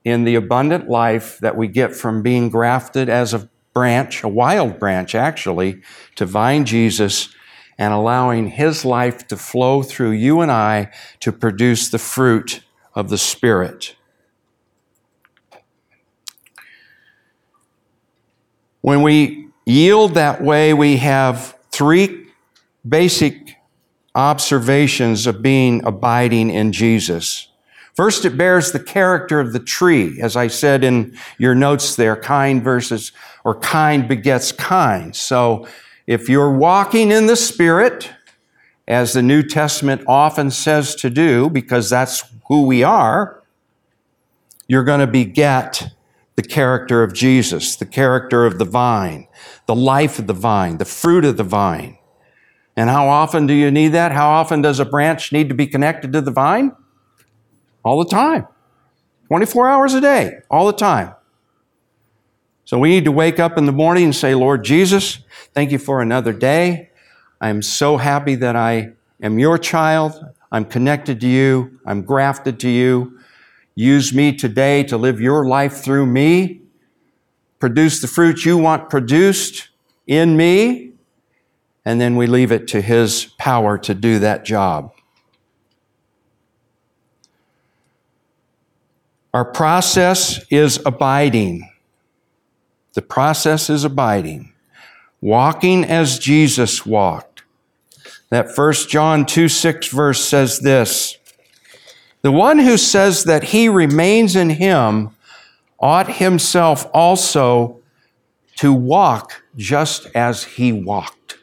in 0.04 0.22
the 0.22 0.36
abundant 0.36 0.88
life 0.88 1.38
that 1.38 1.56
we 1.56 1.66
get 1.66 1.94
from 1.96 2.22
being 2.22 2.48
grafted 2.48 3.08
as 3.08 3.34
a 3.34 3.48
branch, 3.74 4.22
a 4.22 4.28
wild 4.28 4.78
branch 4.78 5.14
actually, 5.16 5.82
to 6.14 6.24
vine 6.24 6.64
Jesus 6.64 7.34
and 7.78 7.94
allowing 7.94 8.48
His 8.48 8.84
life 8.84 9.26
to 9.28 9.36
flow 9.36 9.82
through 9.82 10.10
you 10.10 10.40
and 10.40 10.50
I 10.50 10.90
to 11.20 11.32
produce 11.32 11.88
the 11.88 11.98
fruit 11.98 12.60
of 12.94 13.08
the 13.08 13.18
Spirit. 13.18 13.94
When 18.80 19.02
we 19.02 19.48
yield 19.64 20.14
that 20.14 20.42
way, 20.42 20.74
we 20.74 20.96
have 20.96 21.56
three 21.70 22.26
basic 22.88 23.56
observations 24.14 25.26
of 25.26 25.42
being 25.42 25.84
abiding 25.84 26.50
in 26.50 26.72
Jesus. 26.72 27.48
First, 27.94 28.24
it 28.24 28.36
bears 28.36 28.72
the 28.72 28.80
character 28.80 29.40
of 29.40 29.52
the 29.52 29.58
tree. 29.58 30.20
As 30.20 30.36
I 30.36 30.46
said 30.46 30.84
in 30.84 31.16
your 31.36 31.54
notes 31.54 31.96
there, 31.96 32.16
kind 32.16 32.62
versus, 32.62 33.12
or 33.44 33.58
kind 33.58 34.08
begets 34.08 34.52
kind. 34.52 35.14
So 35.14 35.66
if 36.08 36.26
you're 36.26 36.50
walking 36.50 37.12
in 37.12 37.26
the 37.26 37.36
Spirit, 37.36 38.10
as 38.88 39.12
the 39.12 39.20
New 39.20 39.42
Testament 39.42 40.00
often 40.08 40.50
says 40.50 40.94
to 40.94 41.10
do, 41.10 41.50
because 41.50 41.90
that's 41.90 42.24
who 42.48 42.64
we 42.64 42.82
are, 42.82 43.42
you're 44.66 44.84
going 44.84 45.00
to 45.00 45.06
beget 45.06 45.92
the 46.36 46.42
character 46.42 47.02
of 47.02 47.12
Jesus, 47.12 47.76
the 47.76 47.84
character 47.84 48.46
of 48.46 48.58
the 48.58 48.64
vine, 48.64 49.28
the 49.66 49.74
life 49.74 50.18
of 50.18 50.26
the 50.26 50.32
vine, 50.32 50.78
the 50.78 50.86
fruit 50.86 51.26
of 51.26 51.36
the 51.36 51.44
vine. 51.44 51.98
And 52.74 52.88
how 52.88 53.08
often 53.08 53.46
do 53.46 53.52
you 53.52 53.70
need 53.70 53.88
that? 53.88 54.10
How 54.10 54.30
often 54.30 54.62
does 54.62 54.80
a 54.80 54.86
branch 54.86 55.30
need 55.30 55.50
to 55.50 55.54
be 55.54 55.66
connected 55.66 56.14
to 56.14 56.22
the 56.22 56.30
vine? 56.30 56.74
All 57.84 58.02
the 58.02 58.08
time. 58.08 58.46
24 59.26 59.68
hours 59.68 59.92
a 59.92 60.00
day, 60.00 60.38
all 60.50 60.66
the 60.66 60.72
time. 60.72 61.12
So 62.68 62.78
we 62.78 62.90
need 62.90 63.06
to 63.06 63.12
wake 63.12 63.40
up 63.40 63.56
in 63.56 63.64
the 63.64 63.72
morning 63.72 64.04
and 64.04 64.14
say, 64.14 64.34
Lord 64.34 64.62
Jesus, 64.62 65.20
thank 65.54 65.72
you 65.72 65.78
for 65.78 66.02
another 66.02 66.34
day. 66.34 66.90
I'm 67.40 67.62
so 67.62 67.96
happy 67.96 68.34
that 68.34 68.56
I 68.56 68.92
am 69.22 69.38
your 69.38 69.56
child. 69.56 70.22
I'm 70.52 70.66
connected 70.66 71.18
to 71.22 71.26
you. 71.26 71.80
I'm 71.86 72.02
grafted 72.02 72.60
to 72.60 72.68
you. 72.68 73.18
Use 73.74 74.12
me 74.12 74.36
today 74.36 74.82
to 74.82 74.98
live 74.98 75.18
your 75.18 75.46
life 75.46 75.78
through 75.78 76.04
me. 76.04 76.60
Produce 77.58 78.02
the 78.02 78.06
fruit 78.06 78.44
you 78.44 78.58
want 78.58 78.90
produced 78.90 79.70
in 80.06 80.36
me. 80.36 80.92
And 81.86 81.98
then 81.98 82.16
we 82.16 82.26
leave 82.26 82.52
it 82.52 82.68
to 82.68 82.82
his 82.82 83.32
power 83.38 83.78
to 83.78 83.94
do 83.94 84.18
that 84.18 84.44
job. 84.44 84.92
Our 89.32 89.46
process 89.46 90.44
is 90.50 90.78
abiding. 90.84 91.66
The 92.98 93.02
process 93.02 93.70
is 93.70 93.84
abiding. 93.84 94.52
Walking 95.20 95.84
as 95.84 96.18
Jesus 96.18 96.84
walked. 96.84 97.44
That 98.30 98.50
1 98.56 98.72
John 98.88 99.24
2 99.24 99.46
6 99.46 99.86
verse 99.86 100.24
says 100.24 100.58
this 100.58 101.16
The 102.22 102.32
one 102.32 102.58
who 102.58 102.76
says 102.76 103.22
that 103.22 103.44
he 103.44 103.68
remains 103.68 104.34
in 104.34 104.50
him 104.50 105.10
ought 105.78 106.16
himself 106.16 106.86
also 106.92 107.78
to 108.56 108.72
walk 108.72 109.44
just 109.54 110.08
as 110.12 110.42
he 110.42 110.72
walked. 110.72 111.38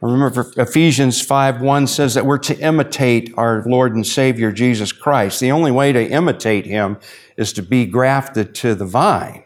Remember 0.00 0.52
Ephesians 0.56 1.20
5 1.20 1.60
1 1.60 1.86
says 1.88 2.14
that 2.14 2.24
we're 2.24 2.38
to 2.38 2.56
imitate 2.60 3.34
our 3.36 3.64
Lord 3.66 3.96
and 3.96 4.06
Savior 4.06 4.52
Jesus 4.52 4.92
Christ. 4.92 5.40
The 5.40 5.50
only 5.50 5.72
way 5.72 5.90
to 5.90 6.08
imitate 6.08 6.64
him 6.64 6.98
is 7.36 7.52
to 7.54 7.62
be 7.62 7.86
grafted 7.86 8.54
to 8.56 8.76
the 8.76 8.86
vine. 8.86 9.44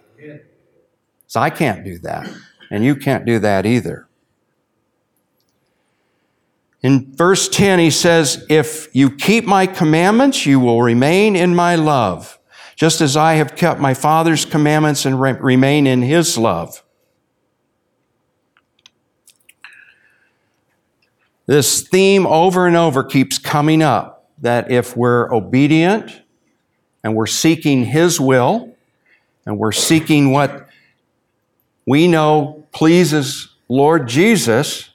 So 1.33 1.40
I 1.40 1.49
can't 1.49 1.83
do 1.83 1.99
that, 2.01 2.29
and 2.71 2.85
you 2.85 2.95
can't 2.95 3.25
do 3.25 3.38
that 3.38 3.64
either. 3.64 4.07
In 6.83 7.16
verse 7.16 7.49
10, 7.49 7.79
he 7.79 7.88
says, 7.88 8.45
If 8.51 8.95
you 8.95 9.11
keep 9.11 9.47
my 9.47 9.66
commandments, 9.66 10.45
you 10.45 10.61
will 10.61 10.83
remain 10.83 11.35
in 11.35 11.55
my 11.55 11.75
love, 11.75 12.38
just 12.77 13.01
as 13.01 13.16
I 13.16 13.37
have 13.37 13.57
kept 13.57 13.81
my 13.81 13.95
Father's 13.95 14.45
commandments 14.45 15.07
and 15.07 15.18
re- 15.18 15.33
remain 15.33 15.87
in 15.87 16.03
his 16.03 16.37
love. 16.37 16.85
This 21.47 21.81
theme 21.81 22.27
over 22.27 22.66
and 22.66 22.77
over 22.77 23.03
keeps 23.03 23.38
coming 23.38 23.81
up 23.81 24.31
that 24.42 24.71
if 24.71 24.95
we're 24.95 25.35
obedient 25.35 26.21
and 27.03 27.14
we're 27.14 27.27
seeking 27.27 27.87
his 27.87 28.21
will 28.21 28.77
and 29.47 29.59
we're 29.59 29.73
seeking 29.73 30.31
what 30.31 30.68
we 31.87 32.09
know 32.09 32.66
pleases 32.73 33.49
Lord 33.68 34.07
Jesus, 34.07 34.90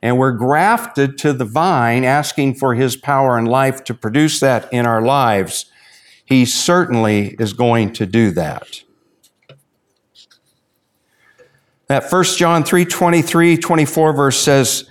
and 0.00 0.18
we're 0.18 0.32
grafted 0.32 1.18
to 1.18 1.34
the 1.34 1.44
vine, 1.44 2.02
asking 2.02 2.54
for 2.54 2.74
His 2.74 2.96
power 2.96 3.36
and 3.36 3.46
life 3.46 3.84
to 3.84 3.94
produce 3.94 4.40
that 4.40 4.72
in 4.72 4.86
our 4.86 5.02
lives, 5.02 5.66
He 6.24 6.46
certainly 6.46 7.36
is 7.38 7.52
going 7.52 7.92
to 7.94 8.06
do 8.06 8.30
that. 8.30 8.82
That 11.88 12.10
1 12.10 12.24
John 12.24 12.64
3 12.64 12.84
23, 12.86 13.58
24 13.58 14.12
verse 14.14 14.38
says, 14.38 14.88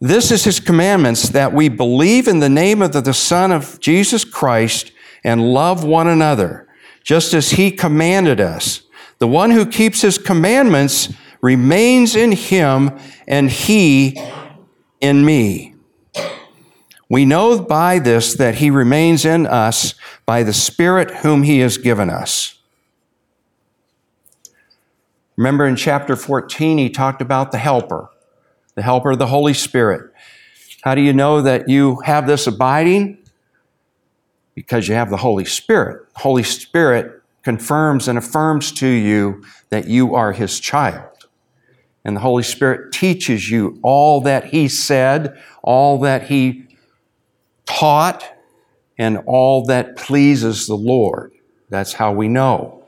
This 0.00 0.30
is 0.30 0.44
His 0.44 0.58
commandments 0.58 1.28
that 1.28 1.52
we 1.52 1.68
believe 1.68 2.28
in 2.28 2.40
the 2.40 2.48
name 2.48 2.80
of 2.80 2.92
the 2.92 3.12
Son 3.12 3.52
of 3.52 3.78
Jesus 3.78 4.24
Christ 4.24 4.90
and 5.22 5.52
love 5.52 5.84
one 5.84 6.08
another, 6.08 6.66
just 7.04 7.34
as 7.34 7.50
He 7.50 7.70
commanded 7.70 8.40
us. 8.40 8.87
The 9.18 9.28
one 9.28 9.50
who 9.50 9.66
keeps 9.66 10.02
his 10.02 10.16
commandments 10.16 11.12
remains 11.40 12.14
in 12.14 12.32
him, 12.32 12.98
and 13.26 13.50
he 13.50 14.20
in 15.00 15.24
me. 15.24 15.74
We 17.08 17.24
know 17.24 17.60
by 17.60 17.98
this 17.98 18.34
that 18.34 18.56
he 18.56 18.70
remains 18.70 19.24
in 19.24 19.46
us 19.46 19.94
by 20.26 20.42
the 20.42 20.52
Spirit 20.52 21.10
whom 21.10 21.42
he 21.42 21.60
has 21.60 21.78
given 21.78 22.10
us. 22.10 22.58
Remember 25.36 25.66
in 25.66 25.76
chapter 25.76 26.16
14, 26.16 26.78
he 26.78 26.90
talked 26.90 27.22
about 27.22 27.52
the 27.52 27.58
helper, 27.58 28.10
the 28.74 28.82
helper 28.82 29.12
of 29.12 29.18
the 29.18 29.28
Holy 29.28 29.54
Spirit. 29.54 30.12
How 30.82 30.94
do 30.94 31.00
you 31.00 31.12
know 31.12 31.42
that 31.42 31.68
you 31.68 32.00
have 32.04 32.26
this 32.26 32.46
abiding? 32.46 33.18
Because 34.54 34.88
you 34.88 34.94
have 34.94 35.10
the 35.10 35.16
Holy 35.16 35.44
Spirit. 35.44 36.06
Holy 36.14 36.42
Spirit 36.42 37.17
confirms 37.42 38.08
and 38.08 38.18
affirms 38.18 38.72
to 38.72 38.86
you 38.86 39.42
that 39.70 39.88
you 39.88 40.14
are 40.14 40.32
his 40.32 40.60
child. 40.60 41.26
And 42.04 42.16
the 42.16 42.20
Holy 42.20 42.42
Spirit 42.42 42.92
teaches 42.92 43.50
you 43.50 43.78
all 43.82 44.20
that 44.22 44.46
he 44.46 44.68
said, 44.68 45.38
all 45.62 45.98
that 46.00 46.24
he 46.24 46.66
taught, 47.66 48.24
and 48.96 49.18
all 49.26 49.64
that 49.66 49.96
pleases 49.96 50.66
the 50.66 50.74
Lord. 50.74 51.32
That's 51.68 51.92
how 51.92 52.12
we 52.12 52.28
know. 52.28 52.86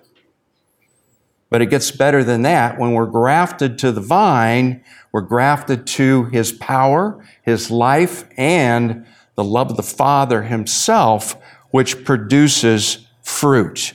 But 1.51 1.61
it 1.61 1.67
gets 1.67 1.91
better 1.91 2.25
than 2.25 2.43
that. 2.43 2.79
When 2.79 2.93
we're 2.93 3.07
grafted 3.07 3.79
to 3.81 3.93
the 3.93 4.01
vine, 4.01 4.83
we're 5.13 5.21
grafted 5.21 5.87
to 5.89 6.25
his 6.27 6.53
power, 6.53 7.25
his 7.43 7.71
life, 7.71 8.25
and 8.37 9.07
the 9.35 9.45
love 9.45 9.71
of 9.71 9.77
the 9.77 9.83
Father 9.83 10.43
himself, 10.43 11.37
which 11.71 12.05
produces 12.05 13.07
fruit 13.23 13.95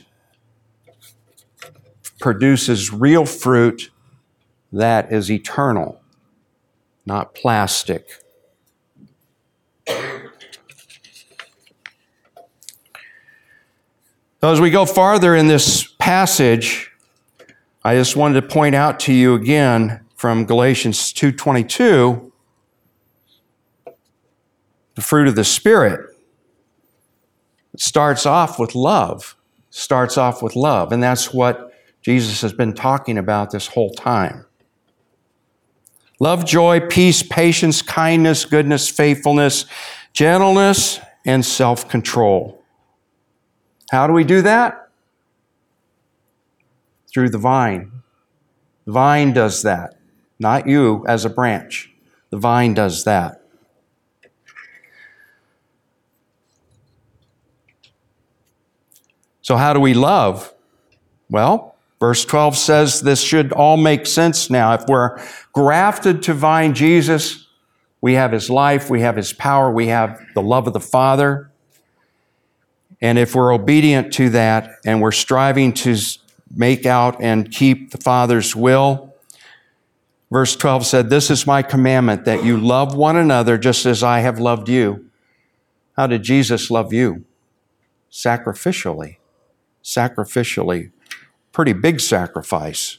produces 2.25 2.91
real 2.91 3.23
fruit 3.23 3.91
that 4.71 5.13
is 5.13 5.29
eternal, 5.29 6.01
not 7.05 7.35
plastic. 7.35 8.19
So 9.87 10.01
as 14.41 14.59
we 14.59 14.71
go 14.71 14.87
farther 14.87 15.35
in 15.35 15.45
this 15.45 15.93
passage, 15.99 16.89
I 17.83 17.93
just 17.93 18.15
wanted 18.15 18.41
to 18.41 18.47
point 18.47 18.73
out 18.73 18.99
to 19.01 19.13
you 19.13 19.35
again 19.35 19.99
from 20.15 20.45
Galatians 20.45 21.13
2:22 21.13 22.31
the 24.95 25.01
fruit 25.01 25.27
of 25.27 25.35
the 25.35 25.43
spirit 25.43 26.09
it 27.71 27.81
starts 27.81 28.25
off 28.25 28.57
with 28.57 28.73
love 28.73 29.35
starts 29.69 30.17
off 30.17 30.41
with 30.41 30.55
love 30.55 30.91
and 30.91 31.03
that's 31.03 31.31
what 31.31 31.64
Jesus 32.05 32.41
has 32.41 32.53
been 32.53 32.73
talking 32.73 33.17
about 33.17 33.49
this 33.49 33.65
whole 33.65 33.89
time. 33.89 34.45
Love, 36.19 36.45
joy, 36.45 36.79
peace, 36.79 37.23
patience, 37.23 37.81
kindness, 37.81 38.45
goodness, 38.45 38.87
faithfulness, 38.87 39.65
gentleness, 40.13 40.99
and 41.25 41.43
self 41.43 41.89
control. 41.89 42.63
How 43.89 44.05
do 44.05 44.13
we 44.13 44.23
do 44.23 44.43
that? 44.43 44.91
Through 47.11 47.29
the 47.29 47.39
vine. 47.39 47.91
The 48.85 48.91
vine 48.91 49.33
does 49.33 49.63
that, 49.63 49.97
not 50.37 50.67
you 50.67 51.03
as 51.07 51.25
a 51.25 51.29
branch. 51.31 51.91
The 52.29 52.37
vine 52.37 52.75
does 52.75 53.03
that. 53.05 53.41
So, 59.41 59.57
how 59.57 59.73
do 59.73 59.79
we 59.79 59.95
love? 59.95 60.53
Well, 61.31 61.74
Verse 61.99 62.25
12 62.25 62.57
says 62.57 63.01
this 63.01 63.21
should 63.21 63.53
all 63.53 63.77
make 63.77 64.05
sense 64.05 64.49
now. 64.49 64.73
If 64.73 64.85
we're 64.87 65.21
grafted 65.53 66.23
to 66.23 66.33
vine 66.33 66.73
Jesus, 66.73 67.47
we 68.01 68.13
have 68.13 68.31
his 68.31 68.49
life, 68.49 68.89
we 68.89 69.01
have 69.01 69.15
his 69.15 69.33
power, 69.33 69.71
we 69.71 69.87
have 69.87 70.21
the 70.33 70.41
love 70.41 70.67
of 70.67 70.73
the 70.73 70.79
Father. 70.79 71.49
And 73.01 73.17
if 73.17 73.35
we're 73.35 73.53
obedient 73.53 74.13
to 74.13 74.29
that 74.31 74.71
and 74.85 75.01
we're 75.01 75.11
striving 75.11 75.73
to 75.73 75.97
make 76.53 76.85
out 76.85 77.21
and 77.21 77.51
keep 77.51 77.91
the 77.91 77.97
Father's 77.97 78.55
will, 78.55 79.13
verse 80.31 80.55
12 80.55 80.85
said, 80.85 81.09
This 81.09 81.31
is 81.31 81.47
my 81.47 81.61
commandment 81.61 82.25
that 82.25 82.43
you 82.43 82.57
love 82.57 82.95
one 82.95 83.15
another 83.15 83.57
just 83.57 83.85
as 83.85 84.03
I 84.03 84.19
have 84.19 84.39
loved 84.39 84.67
you. 84.69 85.09
How 85.95 86.07
did 86.07 86.23
Jesus 86.23 86.69
love 86.69 86.91
you? 86.91 87.23
Sacrificially. 88.11 89.17
Sacrificially 89.83 90.91
pretty 91.55 91.71
big 91.71 92.01
sacrifice. 92.01 92.97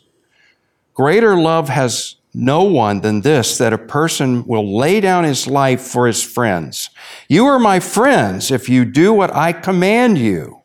Greater 0.94 1.36
love 1.36 1.68
has 1.68 2.16
no 2.32 2.62
one 2.62 3.02
than 3.02 3.20
this 3.20 3.58
that 3.58 3.74
a 3.74 3.78
person 3.78 4.46
will 4.46 4.78
lay 4.78 4.98
down 4.98 5.24
his 5.24 5.46
life 5.46 5.82
for 5.82 6.06
his 6.06 6.22
friends. 6.22 6.88
You 7.28 7.44
are 7.44 7.58
my 7.58 7.80
friends 7.80 8.50
if 8.50 8.66
you 8.66 8.86
do 8.86 9.12
what 9.12 9.34
I 9.34 9.52
command 9.52 10.16
you. 10.16 10.62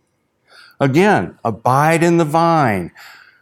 Again, 0.80 1.38
abide 1.44 2.02
in 2.02 2.16
the 2.16 2.24
vine. 2.24 2.94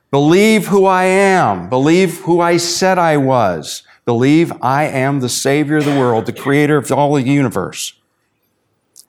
Believe 0.10 0.66
who 0.66 0.86
I 0.86 1.04
am. 1.04 1.70
Believe 1.70 2.22
who 2.22 2.42
I 2.42 2.58
said 2.58 2.98
I 2.98 3.18
was. 3.18 3.84
Believe 4.04 4.52
I 4.64 4.86
am 4.86 5.20
the 5.20 5.30
Savior 5.30 5.78
of 5.78 5.86
the 5.86 6.00
world, 6.00 6.26
the 6.26 6.34
Creator 6.34 6.78
of 6.78 6.92
all 6.92 7.14
the 7.14 7.22
universe. 7.22 7.94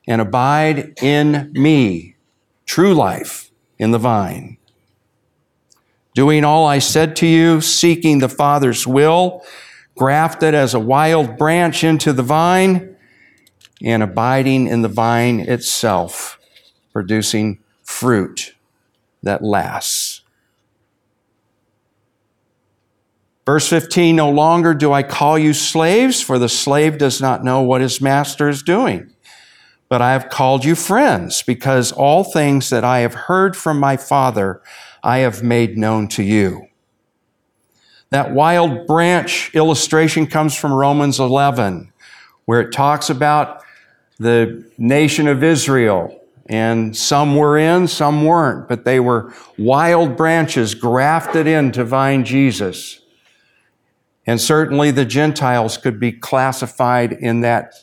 And 0.07 0.21
abide 0.21 0.99
in 1.03 1.51
me, 1.55 2.17
true 2.67 2.93
life 2.93 3.51
in 3.79 3.93
the 3.93 3.99
vine 3.99 4.59
doing 6.15 6.45
all 6.45 6.67
I 6.67 6.79
said 6.79 7.17
to 7.17 7.27
you, 7.27 7.61
seeking 7.61 8.19
the 8.19 8.29
Father's 8.29 8.87
will, 8.87 9.45
grafted 9.97 10.55
as 10.55 10.75
a 10.75 10.81
wild 10.81 11.37
branch 11.39 11.85
into 11.85 12.13
the 12.13 12.23
vine, 12.23 12.97
and 13.83 14.03
abiding 14.03 14.67
in 14.67 14.83
the 14.83 14.89
vine 14.89 15.41
itself, 15.41 16.39
producing 16.93 17.59
fruit 17.83 18.55
that 19.23 19.43
lasts. 19.43 20.23
Verse 23.47 23.69
15 23.69 24.17
No 24.17 24.31
longer 24.31 24.75
do 24.75 24.93
I 24.93 25.03
call 25.03 25.39
you 25.39 25.53
slaves, 25.55 26.21
for 26.21 26.39
the 26.39 26.49
slave 26.49 26.99
does 26.99 27.21
not 27.21 27.45
know 27.45 27.63
what 27.63 27.81
his 27.81 28.01
master 28.01 28.49
is 28.49 28.63
doing. 28.63 29.11
but 29.89 30.01
I 30.01 30.13
have 30.13 30.29
called 30.31 30.65
you 30.65 30.75
friends 30.77 31.43
because 31.43 31.93
all 31.93 32.25
things 32.25 32.71
that 32.71 32.85
I 32.85 33.01
have 33.01 33.15
heard 33.15 33.57
from 33.57 33.81
my 33.81 33.97
Father 33.97 34.63
I 35.03 35.19
have 35.19 35.43
made 35.43 35.79
known 35.79 36.09
to 36.09 36.23
you. 36.23 36.67
That 38.11 38.33
wild 38.33 38.87
branch 38.87 39.55
illustration 39.55 40.27
comes 40.27 40.57
from 40.57 40.73
Romans 40.73 41.21
11, 41.21 41.93
where 42.45 42.61
it 42.61 42.73
talks 42.73 43.09
about 43.09 43.63
the 44.19 44.65
nation 44.77 45.29
of 45.29 45.43
Israel. 45.43 46.17
And 46.47 46.97
some 46.97 47.37
were 47.37 47.57
in, 47.57 47.87
some 47.87 48.25
weren't, 48.25 48.69
but 48.69 48.85
they 48.85 48.99
were 48.99 49.33
wild 49.57 50.17
branches 50.17 50.75
grafted 50.75 51.47
into 51.47 51.85
vine 51.85 52.25
Jesus. 52.25 53.01
And 54.27 54.41
certainly 54.41 54.91
the 54.91 55.05
Gentiles 55.05 55.77
could 55.77 56.01
be 56.01 56.11
classified 56.11 57.13
in 57.13 57.41
that 57.43 57.75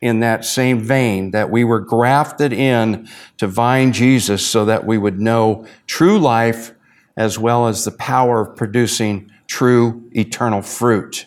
in 0.00 0.20
that 0.20 0.44
same 0.44 0.80
vein 0.80 1.30
that 1.32 1.50
we 1.50 1.62
were 1.62 1.80
grafted 1.80 2.52
in 2.52 3.08
to 3.36 3.46
vine 3.46 3.92
Jesus 3.92 4.46
so 4.46 4.64
that 4.64 4.86
we 4.86 4.96
would 4.96 5.20
know 5.20 5.66
true 5.86 6.18
life 6.18 6.72
as 7.16 7.38
well 7.38 7.68
as 7.68 7.84
the 7.84 7.90
power 7.90 8.40
of 8.40 8.56
producing 8.56 9.30
true 9.46 10.08
eternal 10.12 10.62
fruit. 10.62 11.26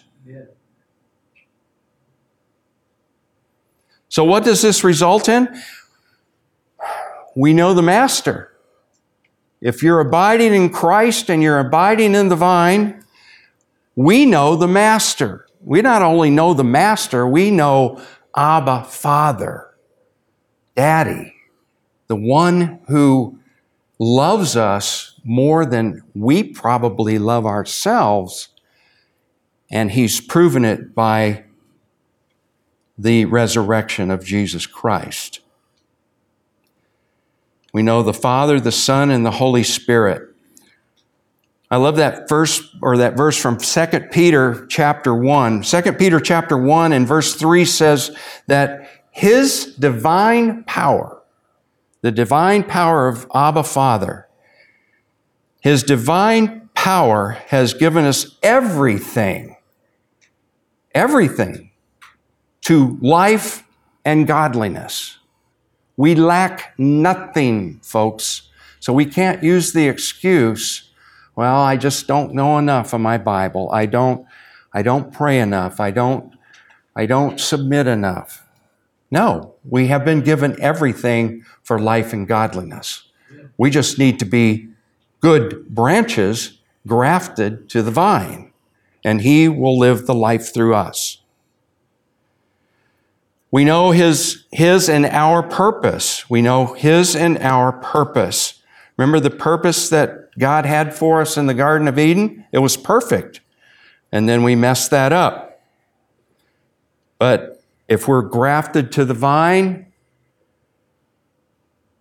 So, 4.10 4.24
what 4.24 4.44
does 4.44 4.62
this 4.62 4.84
result 4.84 5.28
in? 5.28 5.50
We 7.36 7.52
know 7.52 7.74
the 7.74 7.82
Master. 7.82 8.52
If 9.60 9.82
you're 9.82 10.00
abiding 10.00 10.54
in 10.54 10.70
Christ 10.70 11.32
and 11.32 11.42
you're 11.42 11.58
abiding 11.58 12.14
in 12.14 12.30
the 12.30 12.36
vine, 12.36 13.04
we 13.96 14.28
know 14.28 14.56
the 14.56 14.68
Master. 14.68 15.48
We 15.62 15.82
not 15.82 16.04
only 16.04 16.30
know 16.30 16.54
the 16.54 16.64
Master, 16.64 17.28
we 17.28 17.50
know 17.50 18.04
Abba, 18.36 18.84
Father, 18.86 19.69
Daddy, 20.76 21.34
the 22.08 22.15
one 22.15 22.80
who 22.88 23.39
loves 24.00 24.56
us 24.56 25.19
more 25.24 25.65
than 25.65 26.02
we 26.13 26.43
probably 26.43 27.17
love 27.19 27.46
ourselves. 27.46 28.50
And 29.72 29.91
he's 29.91 30.19
proven 30.19 30.65
it 30.65 30.93
by 30.93 31.46
the 32.98 33.26
resurrection 33.26 34.12
of 34.12 34.24
Jesus 34.26 34.65
Christ. 34.65 35.39
We 37.74 37.82
know 37.82 38.04
the 38.04 38.13
Father, 38.13 38.60
the 38.60 38.72
Son, 38.72 39.10
and 39.10 39.26
the 39.26 39.32
Holy 39.32 39.63
Spirit. 39.63 40.33
I 41.74 41.78
love 41.78 41.96
that 41.96 42.30
verse 42.30 42.70
or 42.84 42.98
that 42.98 43.18
verse 43.18 43.36
from 43.36 43.58
2 43.58 43.86
Peter 44.12 44.68
chapter 44.68 45.16
1. 45.16 45.64
2 45.64 45.82
Peter 45.94 46.20
chapter 46.20 46.56
1 46.56 46.94
and 46.94 47.08
verse 47.08 47.34
3 47.34 47.66
says 47.66 48.16
that 48.46 48.88
his 49.10 49.76
divine 49.80 50.66
power, 50.66 51.24
the 52.02 52.12
divine 52.12 52.62
power 52.62 53.08
of 53.08 53.26
Abba 53.34 53.64
Father, 53.64 54.28
his 55.62 55.82
divine 55.82 56.70
power 56.76 57.40
has 57.48 57.74
given 57.74 58.06
us 58.06 58.38
everything, 58.44 59.56
everything 60.94 61.72
to 62.62 63.00
life 63.02 63.64
and 64.06 64.28
godliness. 64.28 65.18
We 65.98 66.14
lack 66.14 66.76
nothing, 66.78 67.80
folks. 67.82 68.44
So 68.80 68.94
we 68.94 69.08
can't 69.08 69.42
use 69.42 69.74
the 69.74 69.88
excuse 69.88 70.92
well, 71.36 71.62
I 71.62 71.78
just 71.78 72.08
don't 72.08 72.34
know 72.34 72.58
enough 72.58 72.93
of 72.93 73.02
my 73.02 73.17
Bible. 73.17 73.69
I 73.72 73.86
don't, 73.86 74.26
I 74.74 74.82
don't 74.82 75.12
pray 75.12 75.39
enough. 75.39 75.80
I 75.80 75.91
don't, 75.91 76.34
I 76.96 77.06
don't 77.06 77.39
submit 77.39 77.88
enough. 77.88 78.46
No, 79.10 79.56
we 79.63 79.88
have 79.88 80.04
been 80.04 80.22
given 80.22 80.60
everything 80.62 81.46
for 81.62 81.80
life 81.80 82.13
and 82.13 82.28
godliness. 82.28 83.04
We 83.58 83.69
just 83.69 84.00
need 84.00 84.19
to 84.19 84.26
be 84.26 84.69
good 85.19 85.69
branches 85.69 86.60
grafted 86.88 87.69
to 87.69 87.82
the 87.82 87.91
vine, 87.91 88.52
and 89.04 89.22
He 89.22 89.48
will 89.48 89.78
live 89.78 90.06
the 90.06 90.15
life 90.15 90.54
through 90.54 90.76
us. 90.76 91.19
We 93.52 93.63
know 93.63 93.91
His, 93.91 94.46
His 94.52 94.89
and 94.89 95.06
our 95.06 95.43
purpose. 95.43 96.30
We 96.30 96.41
know 96.41 96.74
His 96.74 97.15
and 97.15 97.38
our 97.38 97.72
purpose. 97.72 98.62
Remember 98.98 99.19
the 99.19 99.30
purpose 99.30 99.89
that 99.89 100.23
God 100.38 100.65
had 100.65 100.93
for 100.93 101.22
us 101.22 101.38
in 101.38 101.46
the 101.46 101.54
Garden 101.54 101.88
of 101.88 102.00
Eden? 102.00 102.46
It 102.52 102.60
was 102.60 102.78
perfect. 102.78 103.41
And 104.12 104.28
then 104.28 104.43
we 104.43 104.56
messed 104.56 104.91
that 104.91 105.12
up. 105.12 105.62
But 107.19 107.63
if 107.88 108.08
we're 108.08 108.22
grafted 108.22 108.91
to 108.93 109.06
the 109.06 109.13
vine, 109.13 109.88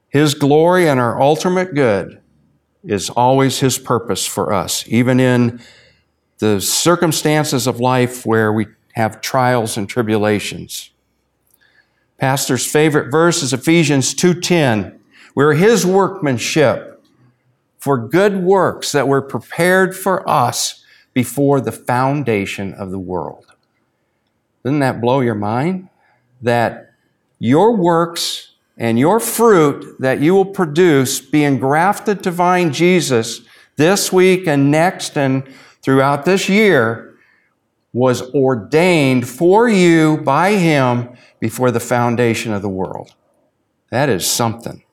His 0.09 0.35
glory 0.35 0.89
and 0.89 0.99
our 1.01 1.21
ultimate 1.21 1.75
good 1.75 2.21
is 2.85 3.11
always 3.11 3.61
His 3.61 3.79
purpose 3.79 4.27
for 4.27 4.53
us, 4.53 4.85
even 4.89 5.21
in 5.21 5.61
the 6.39 6.61
circumstances 6.61 7.67
of 7.67 7.81
life 7.81 8.27
where 8.27 8.53
we 8.53 8.67
have 8.95 9.21
trials 9.21 9.77
and 9.77 9.89
tribulations. 9.89 10.91
Pastor's 12.19 12.67
favorite 12.67 13.11
verse 13.11 13.43
is 13.43 13.53
Ephesians 13.53 14.15
2:10. 14.15 14.99
We're 15.35 15.55
His 15.55 15.87
workmanship 15.87 16.92
for 17.83 17.99
good 17.99 18.45
works 18.45 18.93
that 18.93 19.09
were 19.09 19.21
prepared 19.21 19.97
for 19.97 20.29
us 20.31 20.85
before 21.15 21.61
the 21.61 21.73
foundation 21.73 22.73
of 22.75 22.93
the 22.93 22.99
world. 22.99 23.45
Doesn't 24.63 24.79
that 24.79 25.01
blow 25.01 25.19
your 25.19 25.35
mind? 25.35 25.89
That 26.43 26.93
your 27.41 27.77
works 27.77 28.53
and 28.79 29.01
your 29.01 29.19
fruit 29.19 29.97
that 29.99 30.21
you 30.21 30.33
will 30.33 30.45
produce 30.45 31.21
being 31.21 31.59
grafted 31.59 32.23
to 32.23 32.31
vine 32.31 32.73
Jesus 32.73 33.41
this 33.75 34.13
week 34.13 34.47
and 34.47 34.71
next 34.71 35.19
and 35.19 35.43
throughout 35.83 36.25
this 36.25 36.49
year 36.49 37.17
was 37.93 38.23
ordained 38.33 39.29
for 39.29 39.69
you 39.69 40.19
by 40.19 40.53
Him 40.53 41.17
before 41.41 41.73
the 41.73 41.81
foundation 41.81 42.53
of 42.53 42.63
the 42.63 42.69
world. 42.69 43.17
That 43.91 44.09
is 44.09 44.25
something. 44.25 44.85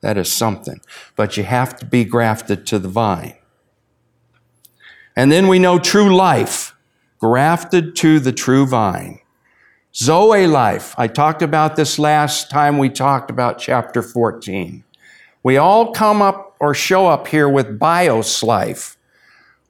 That 0.00 0.16
is 0.16 0.30
something. 0.30 0.80
But 1.16 1.36
you 1.36 1.44
have 1.44 1.76
to 1.78 1.86
be 1.86 2.04
grafted 2.04 2.66
to 2.68 2.78
the 2.78 2.88
vine. 2.88 3.34
And 5.16 5.32
then 5.32 5.48
we 5.48 5.58
know 5.58 5.78
true 5.78 6.14
life, 6.14 6.76
grafted 7.18 7.96
to 7.96 8.20
the 8.20 8.32
true 8.32 8.66
vine. 8.66 9.20
Zoe 9.94 10.46
life. 10.46 10.94
I 10.96 11.08
talked 11.08 11.42
about 11.42 11.74
this 11.74 11.98
last 11.98 12.50
time 12.50 12.78
we 12.78 12.88
talked 12.88 13.30
about 13.30 13.58
chapter 13.58 14.02
14. 14.02 14.84
We 15.42 15.56
all 15.56 15.92
come 15.92 16.22
up 16.22 16.56
or 16.60 16.74
show 16.74 17.08
up 17.08 17.26
here 17.26 17.48
with 17.48 17.78
bios 17.78 18.42
life. 18.42 18.96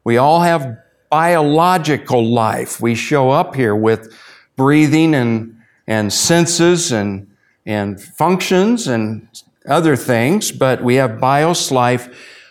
We 0.05 0.19
all 0.19 0.41
have 0.41 0.77
biological 1.09 2.27
life. 2.27 2.81
We 2.81 2.95
show 2.95 3.31
up 3.31 3.55
here 3.55 3.75
with 3.75 4.15
breathing 4.57 5.15
and, 5.15 5.57
and 5.87 6.13
senses 6.13 6.93
and, 6.93 7.29
and 7.65 7.99
functions 7.99 8.87
and 8.87 9.29
other 9.69 9.97
things, 9.97 10.53
but 10.53 10.83
we 10.83 10.97
have 10.97 11.21
bios 11.21 11.71
life, 11.71 12.09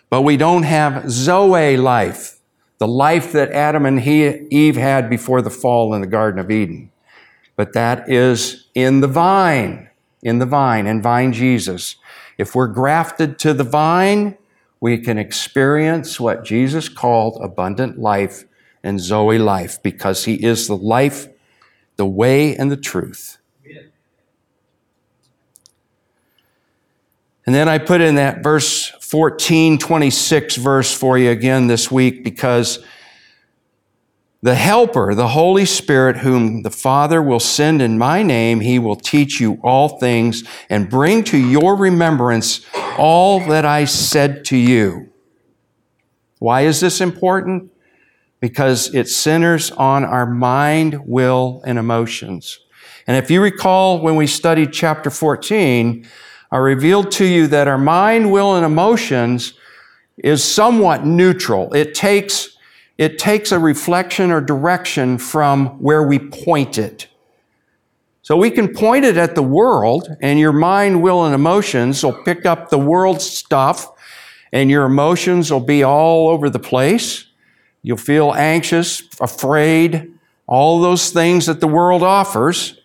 but 0.10 0.22
we 0.22 0.38
don't 0.38 0.64
have 0.64 1.10
Zoe 1.10 1.78
life, 1.78 2.40
the 2.78 2.88
life 2.88 3.32
that 3.32 3.52
Adam 3.52 3.86
and 3.86 4.00
Eve 4.02 4.78
had 4.78 5.10
before 5.10 5.42
the 5.42 5.50
fall 5.50 5.94
in 5.94 6.02
the 6.02 6.08
Garden 6.08 6.40
of 6.40 6.52
Eden. 6.52 6.92
But 7.56 7.74
that 7.74 8.10
is 8.10 8.68
in 8.74 9.02
the 9.02 9.08
vine, 9.08 9.90
in 10.22 10.40
the 10.40 10.46
vine, 10.46 10.88
in 10.88 11.02
vine 11.02 11.34
Jesus. 11.34 11.96
If 12.38 12.54
we're 12.54 12.68
grafted 12.68 13.40
to 13.40 13.54
the 13.54 13.64
vine, 13.64 14.38
we 14.80 15.00
can 15.00 15.18
experience 15.18 16.20
what 16.20 16.46
Jesus 16.46 16.88
called 16.88 17.40
abundant 17.42 17.98
life 17.98 18.46
and 18.84 19.00
Zoe 19.00 19.40
life 19.40 19.82
because 19.82 20.26
he 20.26 20.36
is 20.36 20.68
the 20.68 20.78
life, 20.78 21.28
the 21.96 22.06
way, 22.06 22.56
and 22.56 22.72
the 22.72 22.78
truth. 22.78 23.40
And 27.48 27.56
then 27.56 27.70
I 27.70 27.78
put 27.78 28.02
in 28.02 28.16
that 28.16 28.44
verse 28.44 28.90
14, 29.00 29.80
26 29.80 30.58
verse 30.58 30.94
for 30.94 31.18
you 31.18 31.32
again 31.32 31.68
this 31.68 31.90
week 31.90 32.22
because 32.22 32.84
the 34.42 34.54
Helper, 34.54 35.16
the 35.16 35.30
Holy 35.30 35.66
Spirit, 35.66 36.18
whom 36.18 36.64
the 36.64 36.70
Father 36.70 37.22
will 37.22 37.40
send 37.40 37.82
in 37.82 37.98
my 37.98 38.22
name, 38.22 38.60
he 38.60 38.80
will 38.80 38.98
teach 38.98 39.40
you 39.40 39.60
all 39.64 39.98
things 39.98 40.44
and 40.70 40.90
bring 40.90 41.24
to 41.24 41.38
your 41.38 41.78
remembrance 41.78 42.66
all 42.98 43.40
that 43.48 43.64
I 43.64 43.86
said 43.86 44.44
to 44.46 44.58
you. 44.58 45.10
Why 46.40 46.62
is 46.62 46.82
this 46.82 47.00
important? 47.00 47.72
Because 48.42 48.94
it 48.94 49.08
centers 49.08 49.72
on 49.72 50.04
our 50.04 50.26
mind, 50.26 51.00
will, 51.06 51.64
and 51.66 51.80
emotions. 51.80 52.60
And 53.08 53.16
if 53.16 53.32
you 53.32 53.42
recall 53.42 54.02
when 54.02 54.18
we 54.18 54.28
studied 54.28 54.74
chapter 54.74 55.10
14, 55.10 56.06
I 56.52 56.58
revealed 56.58 57.12
to 57.14 57.26
you 57.26 57.48
that 57.48 57.68
our 57.68 57.78
mind, 57.78 58.32
will, 58.32 58.56
and 58.56 58.66
emotions 58.66 59.54
is 60.18 60.44
somewhat 60.44 61.06
neutral. 61.06 61.74
It 61.74 61.94
takes, 61.94 62.58
it 62.98 63.20
takes 63.20 63.52
a 63.52 63.60
reflection 63.60 64.32
or 64.32 64.42
direction 64.42 65.18
from 65.18 65.68
where 65.82 66.04
we 66.04 66.20
point 66.20 66.78
it. 66.78 67.08
So 68.22 68.36
we 68.36 68.52
can 68.52 68.74
point 68.74 69.06
it 69.06 69.16
at 69.16 69.36
the 69.36 69.44
world, 69.44 70.10
and 70.22 70.38
your 70.40 70.52
mind, 70.52 71.02
will, 71.02 71.24
and 71.24 71.36
emotions 71.36 72.04
will 72.04 72.24
pick 72.24 72.46
up 72.46 72.70
the 72.70 72.78
world 72.78 73.22
stuff, 73.22 73.90
and 74.52 74.70
your 74.70 74.86
emotions 74.86 75.52
will 75.52 75.62
be 75.62 75.84
all 75.84 76.30
over 76.30 76.50
the 76.50 76.60
place. 76.60 77.26
You'll 77.84 77.98
feel 77.98 78.34
anxious, 78.34 79.04
afraid, 79.22 80.12
all 80.46 80.82
those 80.82 81.12
things 81.12 81.46
that 81.46 81.60
the 81.60 81.68
world 81.68 82.04
offers. 82.04 82.80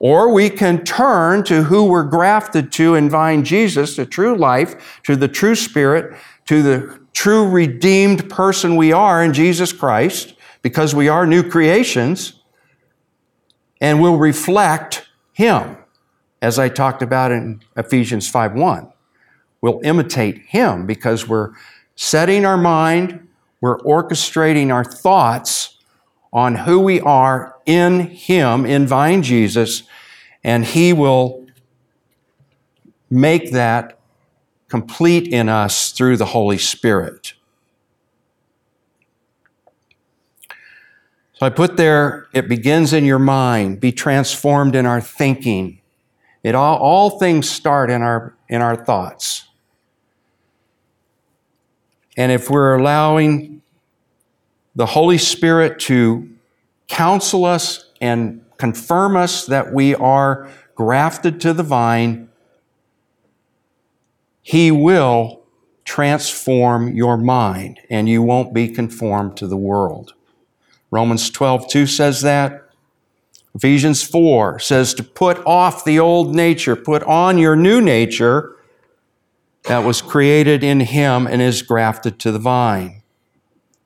Or 0.00 0.32
we 0.32 0.48
can 0.48 0.84
turn 0.84 1.42
to 1.44 1.64
who 1.64 1.84
we're 1.84 2.04
grafted 2.04 2.70
to 2.72 2.94
in 2.94 3.10
vine 3.10 3.44
Jesus, 3.44 3.96
the 3.96 4.06
true 4.06 4.36
life, 4.36 5.00
to 5.04 5.16
the 5.16 5.28
true 5.28 5.56
spirit, 5.56 6.16
to 6.46 6.62
the 6.62 7.00
true 7.12 7.48
redeemed 7.48 8.30
person 8.30 8.76
we 8.76 8.92
are 8.92 9.24
in 9.24 9.32
Jesus 9.32 9.72
Christ, 9.72 10.34
because 10.62 10.94
we 10.94 11.08
are 11.08 11.26
new 11.26 11.42
creations 11.42 12.40
and 13.80 14.00
will 14.00 14.18
reflect 14.18 15.08
Him, 15.32 15.76
as 16.40 16.58
I 16.58 16.68
talked 16.68 17.02
about 17.02 17.32
in 17.32 17.60
Ephesians 17.76 18.30
5:1. 18.30 18.92
We'll 19.60 19.80
imitate 19.82 20.38
Him 20.46 20.86
because 20.86 21.28
we're 21.28 21.50
setting 21.96 22.44
our 22.44 22.56
mind, 22.56 23.26
we're 23.60 23.78
orchestrating 23.80 24.72
our 24.72 24.84
thoughts 24.84 25.76
on 26.32 26.54
who 26.54 26.78
we 26.78 27.00
are 27.00 27.56
in 27.68 28.00
Him, 28.00 28.64
in 28.64 28.86
Vine 28.86 29.22
Jesus, 29.22 29.82
and 30.42 30.64
He 30.64 30.92
will 30.92 31.46
make 33.10 33.52
that 33.52 34.00
complete 34.68 35.28
in 35.32 35.48
us 35.48 35.92
through 35.92 36.16
the 36.16 36.26
Holy 36.26 36.58
Spirit. 36.58 37.34
So 41.34 41.46
I 41.46 41.50
put 41.50 41.76
there, 41.76 42.26
it 42.32 42.48
begins 42.48 42.92
in 42.92 43.04
your 43.04 43.18
mind, 43.18 43.80
be 43.80 43.92
transformed 43.92 44.74
in 44.74 44.86
our 44.86 45.00
thinking. 45.00 45.80
It 46.42 46.54
all, 46.54 46.78
all 46.78 47.18
things 47.18 47.48
start 47.48 47.90
in 47.90 48.02
our, 48.02 48.34
in 48.48 48.60
our 48.62 48.76
thoughts. 48.76 49.46
And 52.16 52.32
if 52.32 52.50
we're 52.50 52.76
allowing 52.76 53.62
the 54.74 54.86
Holy 54.86 55.18
Spirit 55.18 55.78
to 55.80 56.28
counsel 56.88 57.44
us 57.44 57.90
and 58.00 58.44
confirm 58.56 59.16
us 59.16 59.46
that 59.46 59.72
we 59.72 59.94
are 59.94 60.50
grafted 60.74 61.40
to 61.42 61.52
the 61.52 61.62
vine, 61.62 62.28
He 64.42 64.70
will 64.70 65.42
transform 65.84 66.94
your 66.94 67.16
mind 67.16 67.80
and 67.88 68.08
you 68.08 68.20
won't 68.20 68.52
be 68.52 68.68
conformed 68.68 69.36
to 69.36 69.46
the 69.46 69.56
world. 69.56 70.12
Romans 70.90 71.30
12, 71.30 71.68
2 71.68 71.86
says 71.86 72.22
that. 72.22 72.64
Ephesians 73.54 74.02
4 74.02 74.58
says 74.58 74.94
to 74.94 75.02
put 75.02 75.38
off 75.46 75.84
the 75.84 75.98
old 75.98 76.34
nature, 76.34 76.76
put 76.76 77.02
on 77.04 77.38
your 77.38 77.56
new 77.56 77.80
nature 77.80 78.54
that 79.64 79.84
was 79.84 80.00
created 80.00 80.62
in 80.62 80.80
Him 80.80 81.26
and 81.26 81.42
is 81.42 81.62
grafted 81.62 82.18
to 82.20 82.32
the 82.32 82.38
vine. 82.38 82.97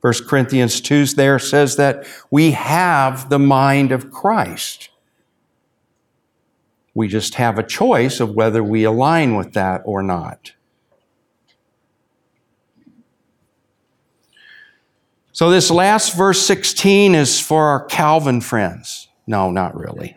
1 0.02 0.12
Corinthians 0.26 0.80
2 0.80 1.06
there 1.06 1.38
says 1.38 1.76
that 1.76 2.04
we 2.30 2.50
have 2.50 3.30
the 3.30 3.38
mind 3.38 3.92
of 3.92 4.10
Christ. 4.10 4.90
We 6.92 7.08
just 7.08 7.36
have 7.36 7.58
a 7.58 7.62
choice 7.62 8.20
of 8.20 8.34
whether 8.34 8.62
we 8.62 8.84
align 8.84 9.36
with 9.36 9.54
that 9.54 9.82
or 9.84 10.02
not. 10.02 10.52
So, 15.34 15.50
this 15.50 15.70
last 15.70 16.14
verse 16.14 16.44
16 16.44 17.14
is 17.14 17.40
for 17.40 17.64
our 17.64 17.86
Calvin 17.86 18.42
friends. 18.42 19.08
No, 19.26 19.50
not 19.50 19.74
really. 19.74 20.14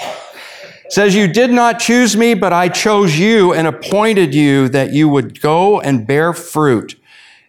It 0.00 0.92
says, 0.92 1.14
You 1.14 1.28
did 1.32 1.50
not 1.50 1.78
choose 1.78 2.16
me, 2.16 2.34
but 2.34 2.52
I 2.52 2.68
chose 2.68 3.16
you 3.16 3.52
and 3.52 3.66
appointed 3.66 4.34
you 4.34 4.68
that 4.70 4.92
you 4.92 5.08
would 5.08 5.40
go 5.40 5.80
and 5.80 6.04
bear 6.06 6.32
fruit, 6.32 6.95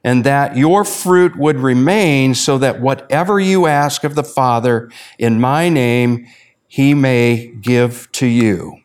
and 0.07 0.23
that 0.23 0.55
your 0.55 0.85
fruit 0.85 1.35
would 1.35 1.59
remain, 1.59 2.33
so 2.33 2.57
that 2.59 2.79
whatever 2.79 3.41
you 3.41 3.65
ask 3.65 4.05
of 4.05 4.15
the 4.15 4.23
Father 4.23 4.89
in 5.19 5.37
my 5.37 5.67
name, 5.67 6.25
he 6.65 6.93
may 6.93 7.47
give 7.59 8.09
to 8.13 8.25
you. 8.25 8.79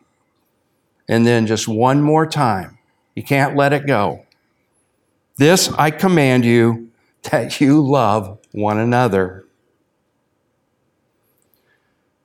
And 1.07 1.25
then 1.25 1.47
just 1.47 1.65
one 1.65 2.01
more 2.01 2.25
time. 2.25 2.77
You 3.15 3.23
can't 3.23 3.55
let 3.55 3.71
it 3.71 3.87
go. 3.87 4.25
This 5.37 5.69
I 5.77 5.91
command 5.91 6.43
you 6.43 6.91
that 7.31 7.61
you 7.61 7.79
love 7.81 8.37
one 8.51 8.77
another. 8.77 9.45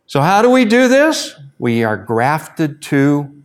So, 0.06 0.22
how 0.22 0.42
do 0.42 0.50
we 0.50 0.64
do 0.64 0.88
this? 0.88 1.36
We 1.56 1.84
are 1.84 1.96
grafted 1.96 2.82
to 2.82 3.44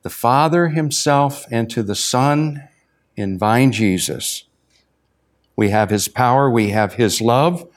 the 0.00 0.08
Father 0.08 0.68
Himself 0.68 1.44
and 1.50 1.68
to 1.68 1.82
the 1.82 1.94
Son 1.94 2.67
in 3.18 3.36
vine 3.38 3.72
Jesus. 3.72 4.44
We 5.56 5.70
have 5.70 5.90
His 5.90 6.08
power, 6.08 6.48
we 6.48 6.70
have 6.70 6.94
His 6.94 7.20
love, 7.20 7.68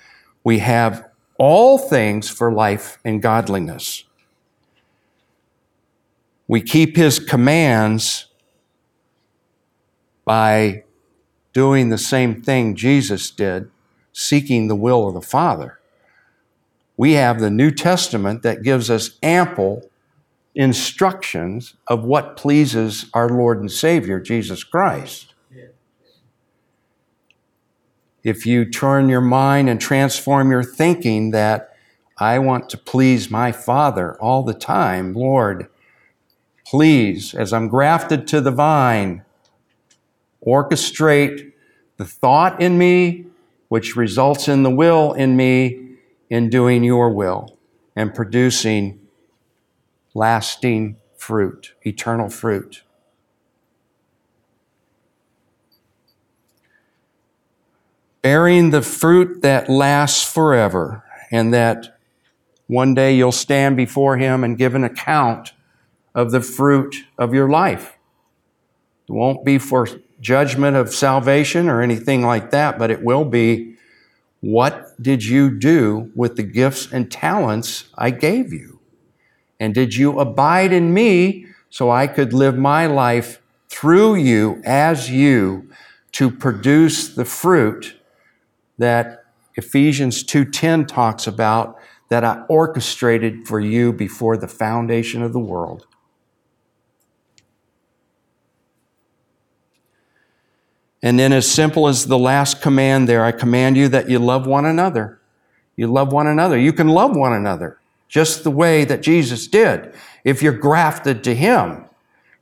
we 0.43 0.59
have 0.59 1.09
all 1.37 1.77
things 1.77 2.29
for 2.29 2.53
life 2.53 2.99
and 3.03 3.21
godliness. 3.21 4.03
We 6.47 6.61
keep 6.61 6.95
His 6.95 7.17
commands 7.19 8.27
by 10.25 10.83
doing 11.53 11.89
the 11.89 11.97
same 11.97 12.41
thing 12.41 12.75
Jesus 12.75 13.31
did, 13.31 13.69
seeking 14.13 14.67
the 14.67 14.75
will 14.75 15.07
of 15.07 15.13
the 15.13 15.21
Father. 15.21 15.79
We 16.95 17.13
have 17.13 17.39
the 17.39 17.49
New 17.49 17.71
Testament 17.71 18.43
that 18.43 18.61
gives 18.61 18.89
us 18.89 19.17
ample 19.23 19.89
instructions 20.53 21.75
of 21.87 22.03
what 22.03 22.37
pleases 22.37 23.07
our 23.13 23.29
Lord 23.29 23.59
and 23.59 23.71
Savior, 23.71 24.19
Jesus 24.19 24.63
Christ. 24.63 25.30
If 28.23 28.45
you 28.45 28.65
turn 28.65 29.09
your 29.09 29.21
mind 29.21 29.69
and 29.69 29.81
transform 29.81 30.51
your 30.51 30.63
thinking 30.63 31.31
that 31.31 31.75
I 32.17 32.37
want 32.39 32.69
to 32.69 32.77
please 32.77 33.31
my 33.31 33.51
Father 33.51 34.15
all 34.21 34.43
the 34.43 34.53
time, 34.53 35.13
Lord, 35.13 35.67
please, 36.65 37.33
as 37.33 37.51
I'm 37.51 37.67
grafted 37.67 38.27
to 38.27 38.41
the 38.41 38.51
vine, 38.51 39.23
orchestrate 40.45 41.51
the 41.97 42.05
thought 42.05 42.61
in 42.61 42.77
me, 42.77 43.25
which 43.69 43.95
results 43.95 44.47
in 44.47 44.63
the 44.63 44.69
will 44.69 45.13
in 45.13 45.35
me, 45.35 45.97
in 46.29 46.49
doing 46.49 46.83
your 46.83 47.09
will 47.09 47.57
and 47.95 48.13
producing 48.13 48.99
lasting 50.13 50.97
fruit, 51.17 51.73
eternal 51.83 52.29
fruit. 52.29 52.83
Bearing 58.21 58.69
the 58.69 58.81
fruit 58.81 59.41
that 59.41 59.69
lasts 59.69 60.31
forever, 60.31 61.03
and 61.31 61.53
that 61.53 61.97
one 62.67 62.93
day 62.93 63.15
you'll 63.15 63.31
stand 63.31 63.75
before 63.75 64.17
Him 64.17 64.43
and 64.43 64.57
give 64.57 64.75
an 64.75 64.83
account 64.83 65.53
of 66.13 66.31
the 66.31 66.41
fruit 66.41 66.95
of 67.17 67.33
your 67.33 67.49
life. 67.49 67.97
It 69.09 69.13
won't 69.13 69.43
be 69.43 69.57
for 69.57 69.87
judgment 70.19 70.77
of 70.77 70.93
salvation 70.93 71.67
or 71.67 71.81
anything 71.81 72.21
like 72.21 72.51
that, 72.51 72.77
but 72.77 72.91
it 72.91 73.03
will 73.03 73.25
be 73.25 73.75
what 74.39 75.01
did 75.01 75.25
you 75.25 75.49
do 75.57 76.11
with 76.15 76.35
the 76.35 76.43
gifts 76.43 76.91
and 76.91 77.11
talents 77.11 77.85
I 77.95 78.11
gave 78.11 78.53
you? 78.53 78.79
And 79.59 79.73
did 79.73 79.95
you 79.95 80.19
abide 80.19 80.73
in 80.73 80.93
me 80.93 81.45
so 81.69 81.89
I 81.89 82.07
could 82.07 82.33
live 82.33 82.57
my 82.57 82.87
life 82.87 83.41
through 83.69 84.15
you 84.15 84.61
as 84.65 85.09
you 85.09 85.69
to 86.13 86.29
produce 86.29 87.13
the 87.13 87.25
fruit 87.25 87.95
that 88.81 89.23
Ephesians 89.55 90.23
2:10 90.23 90.85
talks 90.85 91.27
about 91.27 91.77
that 92.09 92.23
I 92.23 92.43
orchestrated 92.49 93.47
for 93.47 93.59
you 93.59 93.93
before 93.93 94.35
the 94.35 94.47
foundation 94.47 95.21
of 95.21 95.33
the 95.33 95.39
world? 95.39 95.87
And 101.03 101.17
then, 101.17 101.31
as 101.31 101.49
simple 101.49 101.87
as 101.87 102.05
the 102.05 102.19
last 102.19 102.61
command 102.61 103.07
there, 103.07 103.23
I 103.23 103.31
command 103.31 103.77
you 103.77 103.87
that 103.87 104.09
you 104.09 104.19
love 104.19 104.45
one 104.45 104.65
another. 104.65 105.19
You 105.75 105.87
love 105.87 106.11
one 106.11 106.27
another. 106.27 106.57
You 106.57 106.73
can 106.73 106.89
love 106.89 107.15
one 107.15 107.33
another 107.33 107.79
just 108.07 108.43
the 108.43 108.51
way 108.51 108.83
that 108.83 109.01
Jesus 109.01 109.47
did 109.47 109.93
if 110.23 110.43
you're 110.43 110.51
grafted 110.51 111.23
to 111.23 111.33
Him. 111.33 111.85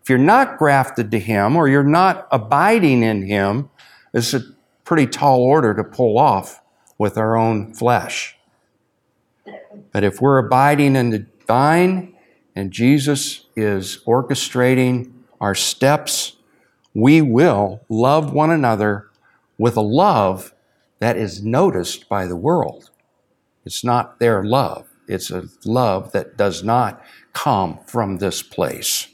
If 0.01 0.09
you're 0.09 0.17
not 0.17 0.57
grafted 0.57 1.11
to 1.11 1.19
Him 1.19 1.55
or 1.55 1.67
you're 1.67 1.83
not 1.83 2.27
abiding 2.31 3.03
in 3.03 3.27
Him, 3.27 3.69
it's 4.13 4.33
a 4.33 4.41
pretty 4.89 5.05
tall 5.05 5.41
order 5.41 5.75
to 5.75 5.83
pull 5.83 6.17
off 6.17 6.63
with 6.97 7.15
our 7.15 7.37
own 7.37 7.71
flesh. 7.75 8.35
But 9.91 10.03
if 10.03 10.19
we're 10.19 10.39
abiding 10.39 10.95
in 10.95 11.11
the 11.11 11.27
vine 11.45 12.15
and 12.55 12.71
Jesus 12.71 13.45
is 13.55 13.99
orchestrating 14.07 15.11
our 15.39 15.53
steps, 15.53 16.37
we 16.95 17.21
will 17.21 17.81
love 17.87 18.33
one 18.33 18.49
another 18.49 19.11
with 19.59 19.77
a 19.77 19.81
love 19.81 20.55
that 20.97 21.15
is 21.15 21.43
noticed 21.43 22.09
by 22.09 22.25
the 22.25 22.35
world. 22.35 22.89
It's 23.65 23.83
not 23.83 24.19
their 24.19 24.43
love, 24.43 24.87
It's 25.07 25.29
a 25.29 25.49
love 25.65 26.13
that 26.13 26.35
does 26.35 26.63
not 26.63 27.05
come 27.33 27.77
from 27.85 28.17
this 28.17 28.41
place. 28.41 29.07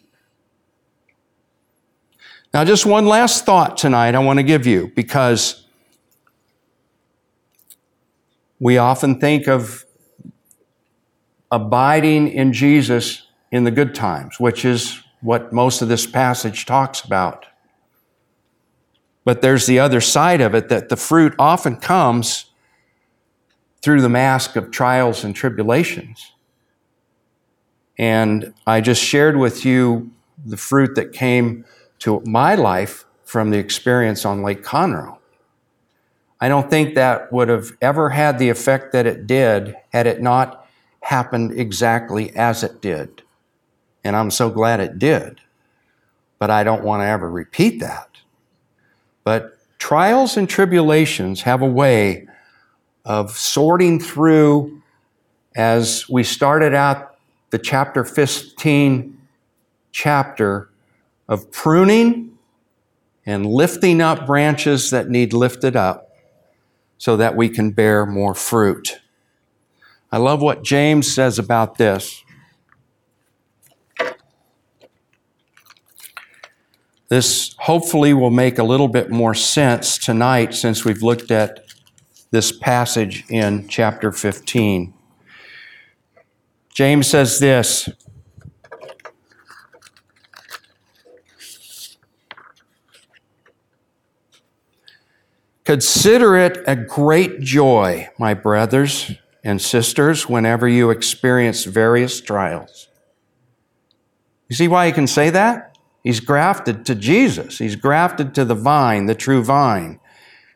Now, 2.53 2.63
just 2.63 2.85
one 2.85 3.05
last 3.05 3.45
thought 3.45 3.75
tonight 3.75 4.15
I 4.15 4.19
want 4.19 4.39
to 4.39 4.43
give 4.43 4.65
you 4.65 4.89
because 4.95 5.64
we 8.59 8.77
often 8.77 9.19
think 9.19 9.47
of 9.47 9.85
abiding 11.51 12.27
in 12.27 12.53
Jesus 12.53 13.27
in 13.51 13.63
the 13.63 13.71
good 13.71 13.95
times, 13.95 14.39
which 14.39 14.65
is 14.65 15.01
what 15.21 15.51
most 15.53 15.81
of 15.81 15.87
this 15.87 16.05
passage 16.05 16.65
talks 16.65 17.01
about. 17.01 17.45
But 19.23 19.41
there's 19.41 19.65
the 19.65 19.79
other 19.79 20.01
side 20.01 20.41
of 20.41 20.53
it 20.53 20.69
that 20.69 20.89
the 20.89 20.95
fruit 20.95 21.33
often 21.39 21.77
comes 21.77 22.45
through 23.81 24.01
the 24.01 24.09
mask 24.09 24.55
of 24.55 24.71
trials 24.71 25.23
and 25.23 25.35
tribulations. 25.35 26.31
And 27.97 28.53
I 28.67 28.81
just 28.81 29.01
shared 29.03 29.37
with 29.37 29.65
you 29.65 30.11
the 30.45 30.57
fruit 30.57 30.95
that 30.95 31.13
came 31.13 31.65
to 31.99 32.21
my 32.25 32.55
life 32.55 33.05
from 33.23 33.49
the 33.49 33.57
experience 33.57 34.25
on 34.25 34.43
Lake 34.43 34.63
Conroe. 34.63 35.17
I 36.41 36.49
don't 36.49 36.69
think 36.69 36.95
that 36.95 37.31
would 37.31 37.49
have 37.49 37.71
ever 37.81 38.09
had 38.09 38.39
the 38.39 38.49
effect 38.49 38.91
that 38.91 39.05
it 39.05 39.25
did 39.25 39.75
had 39.93 40.07
it 40.07 40.21
not 40.21 40.67
happened 41.01 41.57
exactly 41.57 42.35
as 42.35 42.63
it 42.63 42.81
did. 42.81 43.21
And 44.03 44.15
I'm 44.15 44.31
so 44.31 44.49
glad 44.49 44.79
it 44.79 44.99
did. 44.99 45.39
But 46.37 46.51
I 46.51 46.63
don't 46.63 46.83
want 46.83 47.01
to 47.01 47.05
ever 47.05 47.29
repeat 47.29 47.79
that. 47.79 48.09
But 49.23 49.57
trials 49.79 50.35
and 50.35 50.49
tribulations 50.49 51.41
have 51.43 51.61
a 51.61 51.67
way 51.67 52.27
of 53.05 53.31
sorting 53.31 53.99
through 53.99 54.81
as 55.55 56.09
we 56.09 56.23
started 56.23 56.73
out 56.73 57.15
the 57.51 57.59
chapter 57.59 58.03
15 58.03 59.17
chapter 59.91 60.69
of 61.29 61.49
pruning 61.51 62.37
and 63.25 63.45
lifting 63.45 64.01
up 64.01 64.25
branches 64.25 64.89
that 64.89 65.09
need 65.09 65.31
lifted 65.33 65.75
up 65.75 66.04
so 66.97 67.17
that 67.17 67.35
we 67.35 67.49
can 67.49 67.71
bear 67.71 68.05
more 68.05 68.33
fruit. 68.33 68.99
I 70.11 70.17
love 70.17 70.41
what 70.41 70.63
James 70.63 71.13
says 71.13 71.37
about 71.37 71.77
this. 71.77 72.23
This 77.07 77.55
hopefully 77.59 78.13
will 78.13 78.31
make 78.31 78.57
a 78.57 78.63
little 78.63 78.87
bit 78.87 79.11
more 79.11 79.35
sense 79.35 79.97
tonight 79.97 80.53
since 80.53 80.83
we've 80.83 81.03
looked 81.03 81.31
at 81.31 81.65
this 82.31 82.51
passage 82.51 83.23
in 83.29 83.67
chapter 83.67 84.11
15. 84.11 84.93
James 86.73 87.07
says 87.07 87.39
this 87.39 87.89
Consider 95.65 96.37
it 96.37 96.63
a 96.67 96.75
great 96.75 97.41
joy, 97.41 98.07
my 98.19 98.35
brothers 98.35 99.11
and 99.43 99.59
sisters, 99.61 100.29
whenever 100.29 100.67
you 100.67 100.91
experience 100.91 101.63
various 101.63 102.21
trials. 102.21 102.87
You 104.47 104.55
see 104.55 104.67
why 104.67 104.85
he 104.85 104.93
can 104.93 105.07
say 105.07 105.31
that? 105.31 105.77
He's 106.03 106.19
grafted 106.19 106.85
to 106.85 106.93
Jesus. 106.93 107.57
He's 107.57 107.75
grafted 107.75 108.35
to 108.35 108.45
the 108.45 108.53
vine, 108.53 109.07
the 109.07 109.15
true 109.15 109.43
vine. 109.43 109.99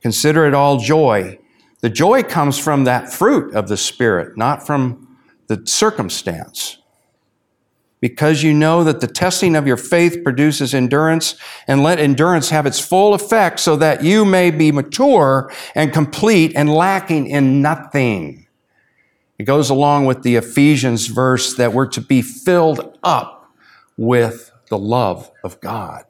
Consider 0.01 0.45
it 0.45 0.53
all 0.53 0.78
joy. 0.78 1.39
The 1.82 1.89
joy 1.89 2.22
comes 2.22 2.60
from 2.60 2.84
that 2.84 3.12
fruit 3.12 3.53
of 3.55 3.68
the 3.68 3.78
Spirit, 3.78 4.38
not 4.38 4.66
from 4.66 5.18
the 5.47 5.64
circumstance 5.66 6.78
because 8.01 8.43
you 8.43 8.53
know 8.53 8.83
that 8.83 9.01
the 9.01 9.07
testing 9.07 9.55
of 9.55 9.67
your 9.67 9.77
faith 9.77 10.23
produces 10.23 10.73
endurance, 10.73 11.35
and 11.67 11.83
let 11.83 11.99
endurance 11.99 12.49
have 12.49 12.65
its 12.65 12.79
full 12.79 13.13
effect 13.13 13.59
so 13.59 13.75
that 13.75 14.03
you 14.03 14.23
may 14.25 14.51
be 14.51 14.71
mature 14.71 15.51
and 15.75 15.91
complete 15.91 16.53
and 16.55 16.73
lacking 16.73 17.27
in 17.27 17.61
nothing. 17.61 18.47
It 19.37 19.43
goes 19.45 19.69
along 19.69 20.05
with 20.05 20.23
the 20.23 20.35
Ephesians 20.35 21.07
verse 21.07 21.55
that 21.55 21.73
we're 21.73 21.87
to 21.87 22.01
be 22.01 22.21
filled 22.21 22.97
up 23.03 23.49
with 23.97 24.51
the 24.69 24.77
love 24.77 25.31
of 25.43 25.59
God. 25.61 26.03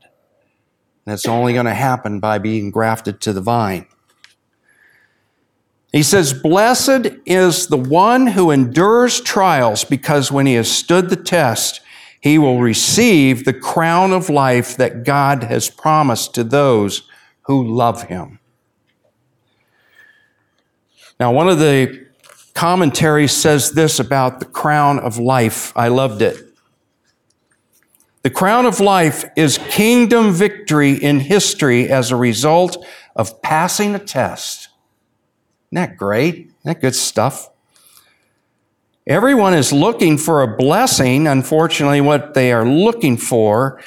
That's 1.05 1.27
only 1.27 1.53
going 1.53 1.65
to 1.65 1.73
happen 1.73 2.19
by 2.19 2.37
being 2.37 2.69
grafted 2.69 3.19
to 3.21 3.33
the 3.33 3.41
vine. 3.41 3.87
He 5.91 6.03
says, 6.03 6.33
Blessed 6.33 7.07
is 7.25 7.67
the 7.67 7.77
one 7.77 8.27
who 8.27 8.51
endures 8.51 9.21
trials, 9.21 9.83
because 9.83 10.31
when 10.31 10.45
he 10.45 10.53
has 10.53 10.71
stood 10.71 11.09
the 11.09 11.15
test, 11.15 11.81
he 12.21 12.37
will 12.37 12.59
receive 12.59 13.45
the 13.45 13.53
crown 13.53 14.11
of 14.11 14.29
life 14.29 14.77
that 14.77 15.03
God 15.03 15.43
has 15.43 15.69
promised 15.69 16.35
to 16.35 16.43
those 16.43 17.03
who 17.43 17.65
love 17.65 18.03
him. 18.03 18.39
Now, 21.19 21.31
one 21.33 21.49
of 21.49 21.59
the 21.59 22.07
commentaries 22.53 23.31
says 23.31 23.71
this 23.71 23.99
about 23.99 24.39
the 24.39 24.45
crown 24.45 24.99
of 24.99 25.17
life. 25.17 25.75
I 25.75 25.87
loved 25.87 26.21
it. 26.21 26.37
The 28.21 28.29
crown 28.29 28.65
of 28.65 28.79
life 28.79 29.25
is 29.35 29.57
kingdom 29.69 30.31
victory 30.33 30.93
in 30.93 31.21
history 31.21 31.89
as 31.89 32.11
a 32.11 32.15
result 32.15 32.85
of 33.15 33.41
passing 33.41 33.95
a 33.95 33.99
test 33.99 34.68
isn't 35.72 35.76
that 35.76 35.97
great? 35.97 36.36
Isn't 36.36 36.55
that 36.63 36.82
good 36.82 36.95
stuff? 36.95 37.49
Everyone 39.05 39.53
is 39.53 39.72
looking 39.72 40.17
for 40.17 40.41
a 40.41 40.57
blessing. 40.57 41.28
Unfortunately, 41.28 42.01
what 42.01 42.34
they 42.34 42.51
are 42.51 42.65
looking 42.65 43.17
for 43.17 43.82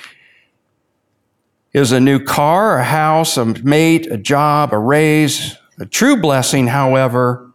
is 1.72 1.92
a 1.92 2.00
new 2.00 2.22
car, 2.22 2.78
a 2.78 2.84
house, 2.84 3.36
a 3.36 3.44
mate, 3.44 4.06
a 4.06 4.16
job, 4.16 4.72
a 4.72 4.78
raise. 4.78 5.56
A 5.78 5.86
true 5.86 6.20
blessing, 6.20 6.68
however, 6.68 7.52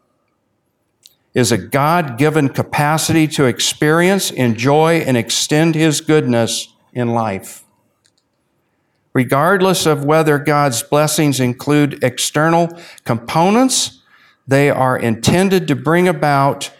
is 1.34 1.51
a 1.51 1.57
God 1.57 2.17
given 2.17 2.49
capacity 2.49 3.28
to 3.28 3.45
experience, 3.45 4.32
enjoy, 4.32 4.95
and 4.99 5.15
extend 5.15 5.75
His 5.75 6.01
goodness 6.01 6.73
in 6.93 7.09
life. 7.09 7.63
Regardless 9.13 9.86
of 9.86 10.03
whether 10.03 10.39
God's 10.39 10.84
blessings 10.84 11.39
include 11.39 12.03
external 12.03 12.69
components 13.03 13.96
they 14.47 14.69
are 14.69 14.97
intended 14.97 15.67
to 15.67 15.75
bring 15.75 16.07
about 16.07 16.71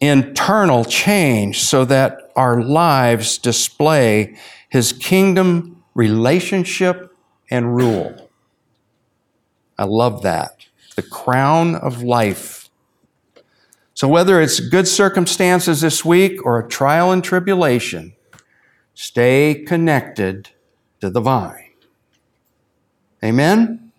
internal 0.00 0.84
change 0.84 1.60
so 1.60 1.84
that 1.84 2.30
our 2.36 2.62
lives 2.62 3.38
display 3.38 4.36
his 4.68 4.92
kingdom 4.92 5.82
relationship 5.94 7.14
and 7.50 7.76
rule. 7.76 8.30
I 9.78 9.84
love 9.84 10.22
that. 10.22 10.66
The 10.96 11.02
crown 11.02 11.74
of 11.74 12.02
life. 12.02 12.70
So, 13.94 14.08
whether 14.08 14.40
it's 14.40 14.58
good 14.58 14.88
circumstances 14.88 15.80
this 15.80 16.04
week 16.04 16.44
or 16.44 16.58
a 16.58 16.68
trial 16.68 17.12
and 17.12 17.22
tribulation, 17.22 18.14
stay 18.94 19.64
connected 19.66 20.50
to 21.00 21.10
the 21.10 21.20
vine. 21.20 21.70
Amen? 23.22 23.92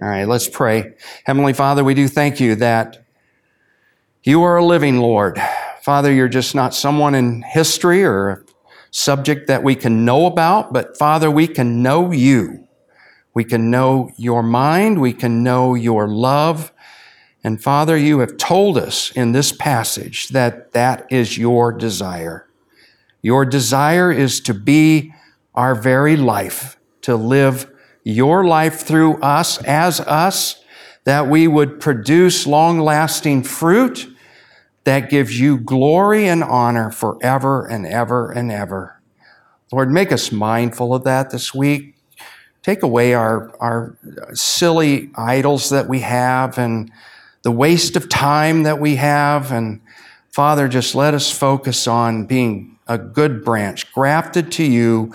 All 0.00 0.08
right, 0.08 0.28
let's 0.28 0.48
pray. 0.48 0.94
Heavenly 1.24 1.52
Father, 1.52 1.82
we 1.82 1.94
do 1.94 2.06
thank 2.06 2.38
you 2.38 2.54
that 2.56 3.04
you 4.22 4.44
are 4.44 4.56
a 4.56 4.64
living 4.64 4.98
Lord. 5.00 5.42
Father, 5.82 6.12
you're 6.12 6.28
just 6.28 6.54
not 6.54 6.72
someone 6.72 7.16
in 7.16 7.42
history 7.42 8.04
or 8.04 8.28
a 8.28 8.44
subject 8.92 9.48
that 9.48 9.64
we 9.64 9.74
can 9.74 10.04
know 10.04 10.26
about, 10.26 10.72
but 10.72 10.96
Father, 10.96 11.32
we 11.32 11.48
can 11.48 11.82
know 11.82 12.12
you. 12.12 12.68
We 13.34 13.42
can 13.42 13.72
know 13.72 14.10
your 14.16 14.44
mind. 14.44 15.00
We 15.00 15.12
can 15.12 15.42
know 15.42 15.74
your 15.74 16.06
love. 16.06 16.72
And 17.42 17.60
Father, 17.60 17.96
you 17.96 18.20
have 18.20 18.36
told 18.36 18.78
us 18.78 19.10
in 19.10 19.32
this 19.32 19.50
passage 19.50 20.28
that 20.28 20.72
that 20.74 21.06
is 21.10 21.36
your 21.36 21.72
desire. 21.72 22.46
Your 23.20 23.44
desire 23.44 24.12
is 24.12 24.40
to 24.42 24.54
be 24.54 25.12
our 25.56 25.74
very 25.74 26.16
life, 26.16 26.78
to 27.02 27.16
live 27.16 27.68
your 28.04 28.44
life 28.44 28.80
through 28.80 29.14
us 29.20 29.62
as 29.64 30.00
us, 30.00 30.62
that 31.04 31.28
we 31.28 31.48
would 31.48 31.80
produce 31.80 32.46
long 32.46 32.78
lasting 32.78 33.42
fruit 33.42 34.08
that 34.84 35.10
gives 35.10 35.38
you 35.38 35.58
glory 35.58 36.26
and 36.26 36.42
honor 36.42 36.90
forever 36.90 37.66
and 37.66 37.86
ever 37.86 38.30
and 38.30 38.50
ever. 38.50 39.00
Lord, 39.70 39.90
make 39.90 40.12
us 40.12 40.32
mindful 40.32 40.94
of 40.94 41.04
that 41.04 41.30
this 41.30 41.54
week. 41.54 41.94
Take 42.62 42.82
away 42.82 43.12
our, 43.14 43.54
our 43.60 43.98
silly 44.32 45.10
idols 45.14 45.70
that 45.70 45.88
we 45.88 46.00
have 46.00 46.58
and 46.58 46.90
the 47.42 47.50
waste 47.50 47.96
of 47.96 48.08
time 48.08 48.62
that 48.62 48.80
we 48.80 48.96
have. 48.96 49.52
And 49.52 49.80
Father, 50.30 50.68
just 50.68 50.94
let 50.94 51.14
us 51.14 51.30
focus 51.30 51.86
on 51.86 52.24
being 52.24 52.78
a 52.86 52.96
good 52.96 53.44
branch, 53.44 53.92
grafted 53.92 54.50
to 54.52 54.64
you, 54.64 55.14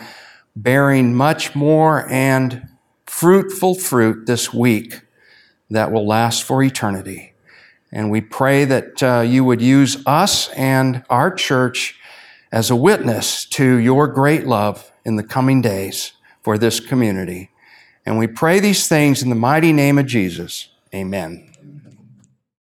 bearing 0.56 1.16
much 1.16 1.56
more 1.56 2.08
and 2.12 2.68
fruitful 3.14 3.76
fruit 3.76 4.26
this 4.26 4.52
week 4.52 5.02
that 5.70 5.92
will 5.92 6.06
last 6.06 6.44
for 6.44 6.64
eternity. 6.64 7.34
And 7.92 8.10
we 8.10 8.22
pray 8.22 8.66
that 8.66 9.04
uh, 9.04 9.22
you 9.22 9.46
would 9.46 9.62
use 9.62 10.04
us 10.08 10.50
and 10.50 11.06
our 11.12 11.34
church 11.34 11.96
as 12.52 12.72
a 12.72 12.76
witness 12.76 13.46
to 13.46 13.76
your 13.76 14.08
great 14.08 14.48
love 14.48 14.92
in 15.06 15.16
the 15.16 15.24
coming 15.24 15.62
days 15.62 16.14
for 16.42 16.58
this 16.58 16.80
community. 16.80 17.52
And 18.04 18.18
we 18.18 18.26
pray 18.26 18.60
these 18.60 18.88
things 18.88 19.22
in 19.22 19.30
the 19.30 19.36
mighty 19.36 19.74
name 19.74 20.00
of 20.00 20.08
Jesus. 20.08 20.70
Amen. 20.94 21.53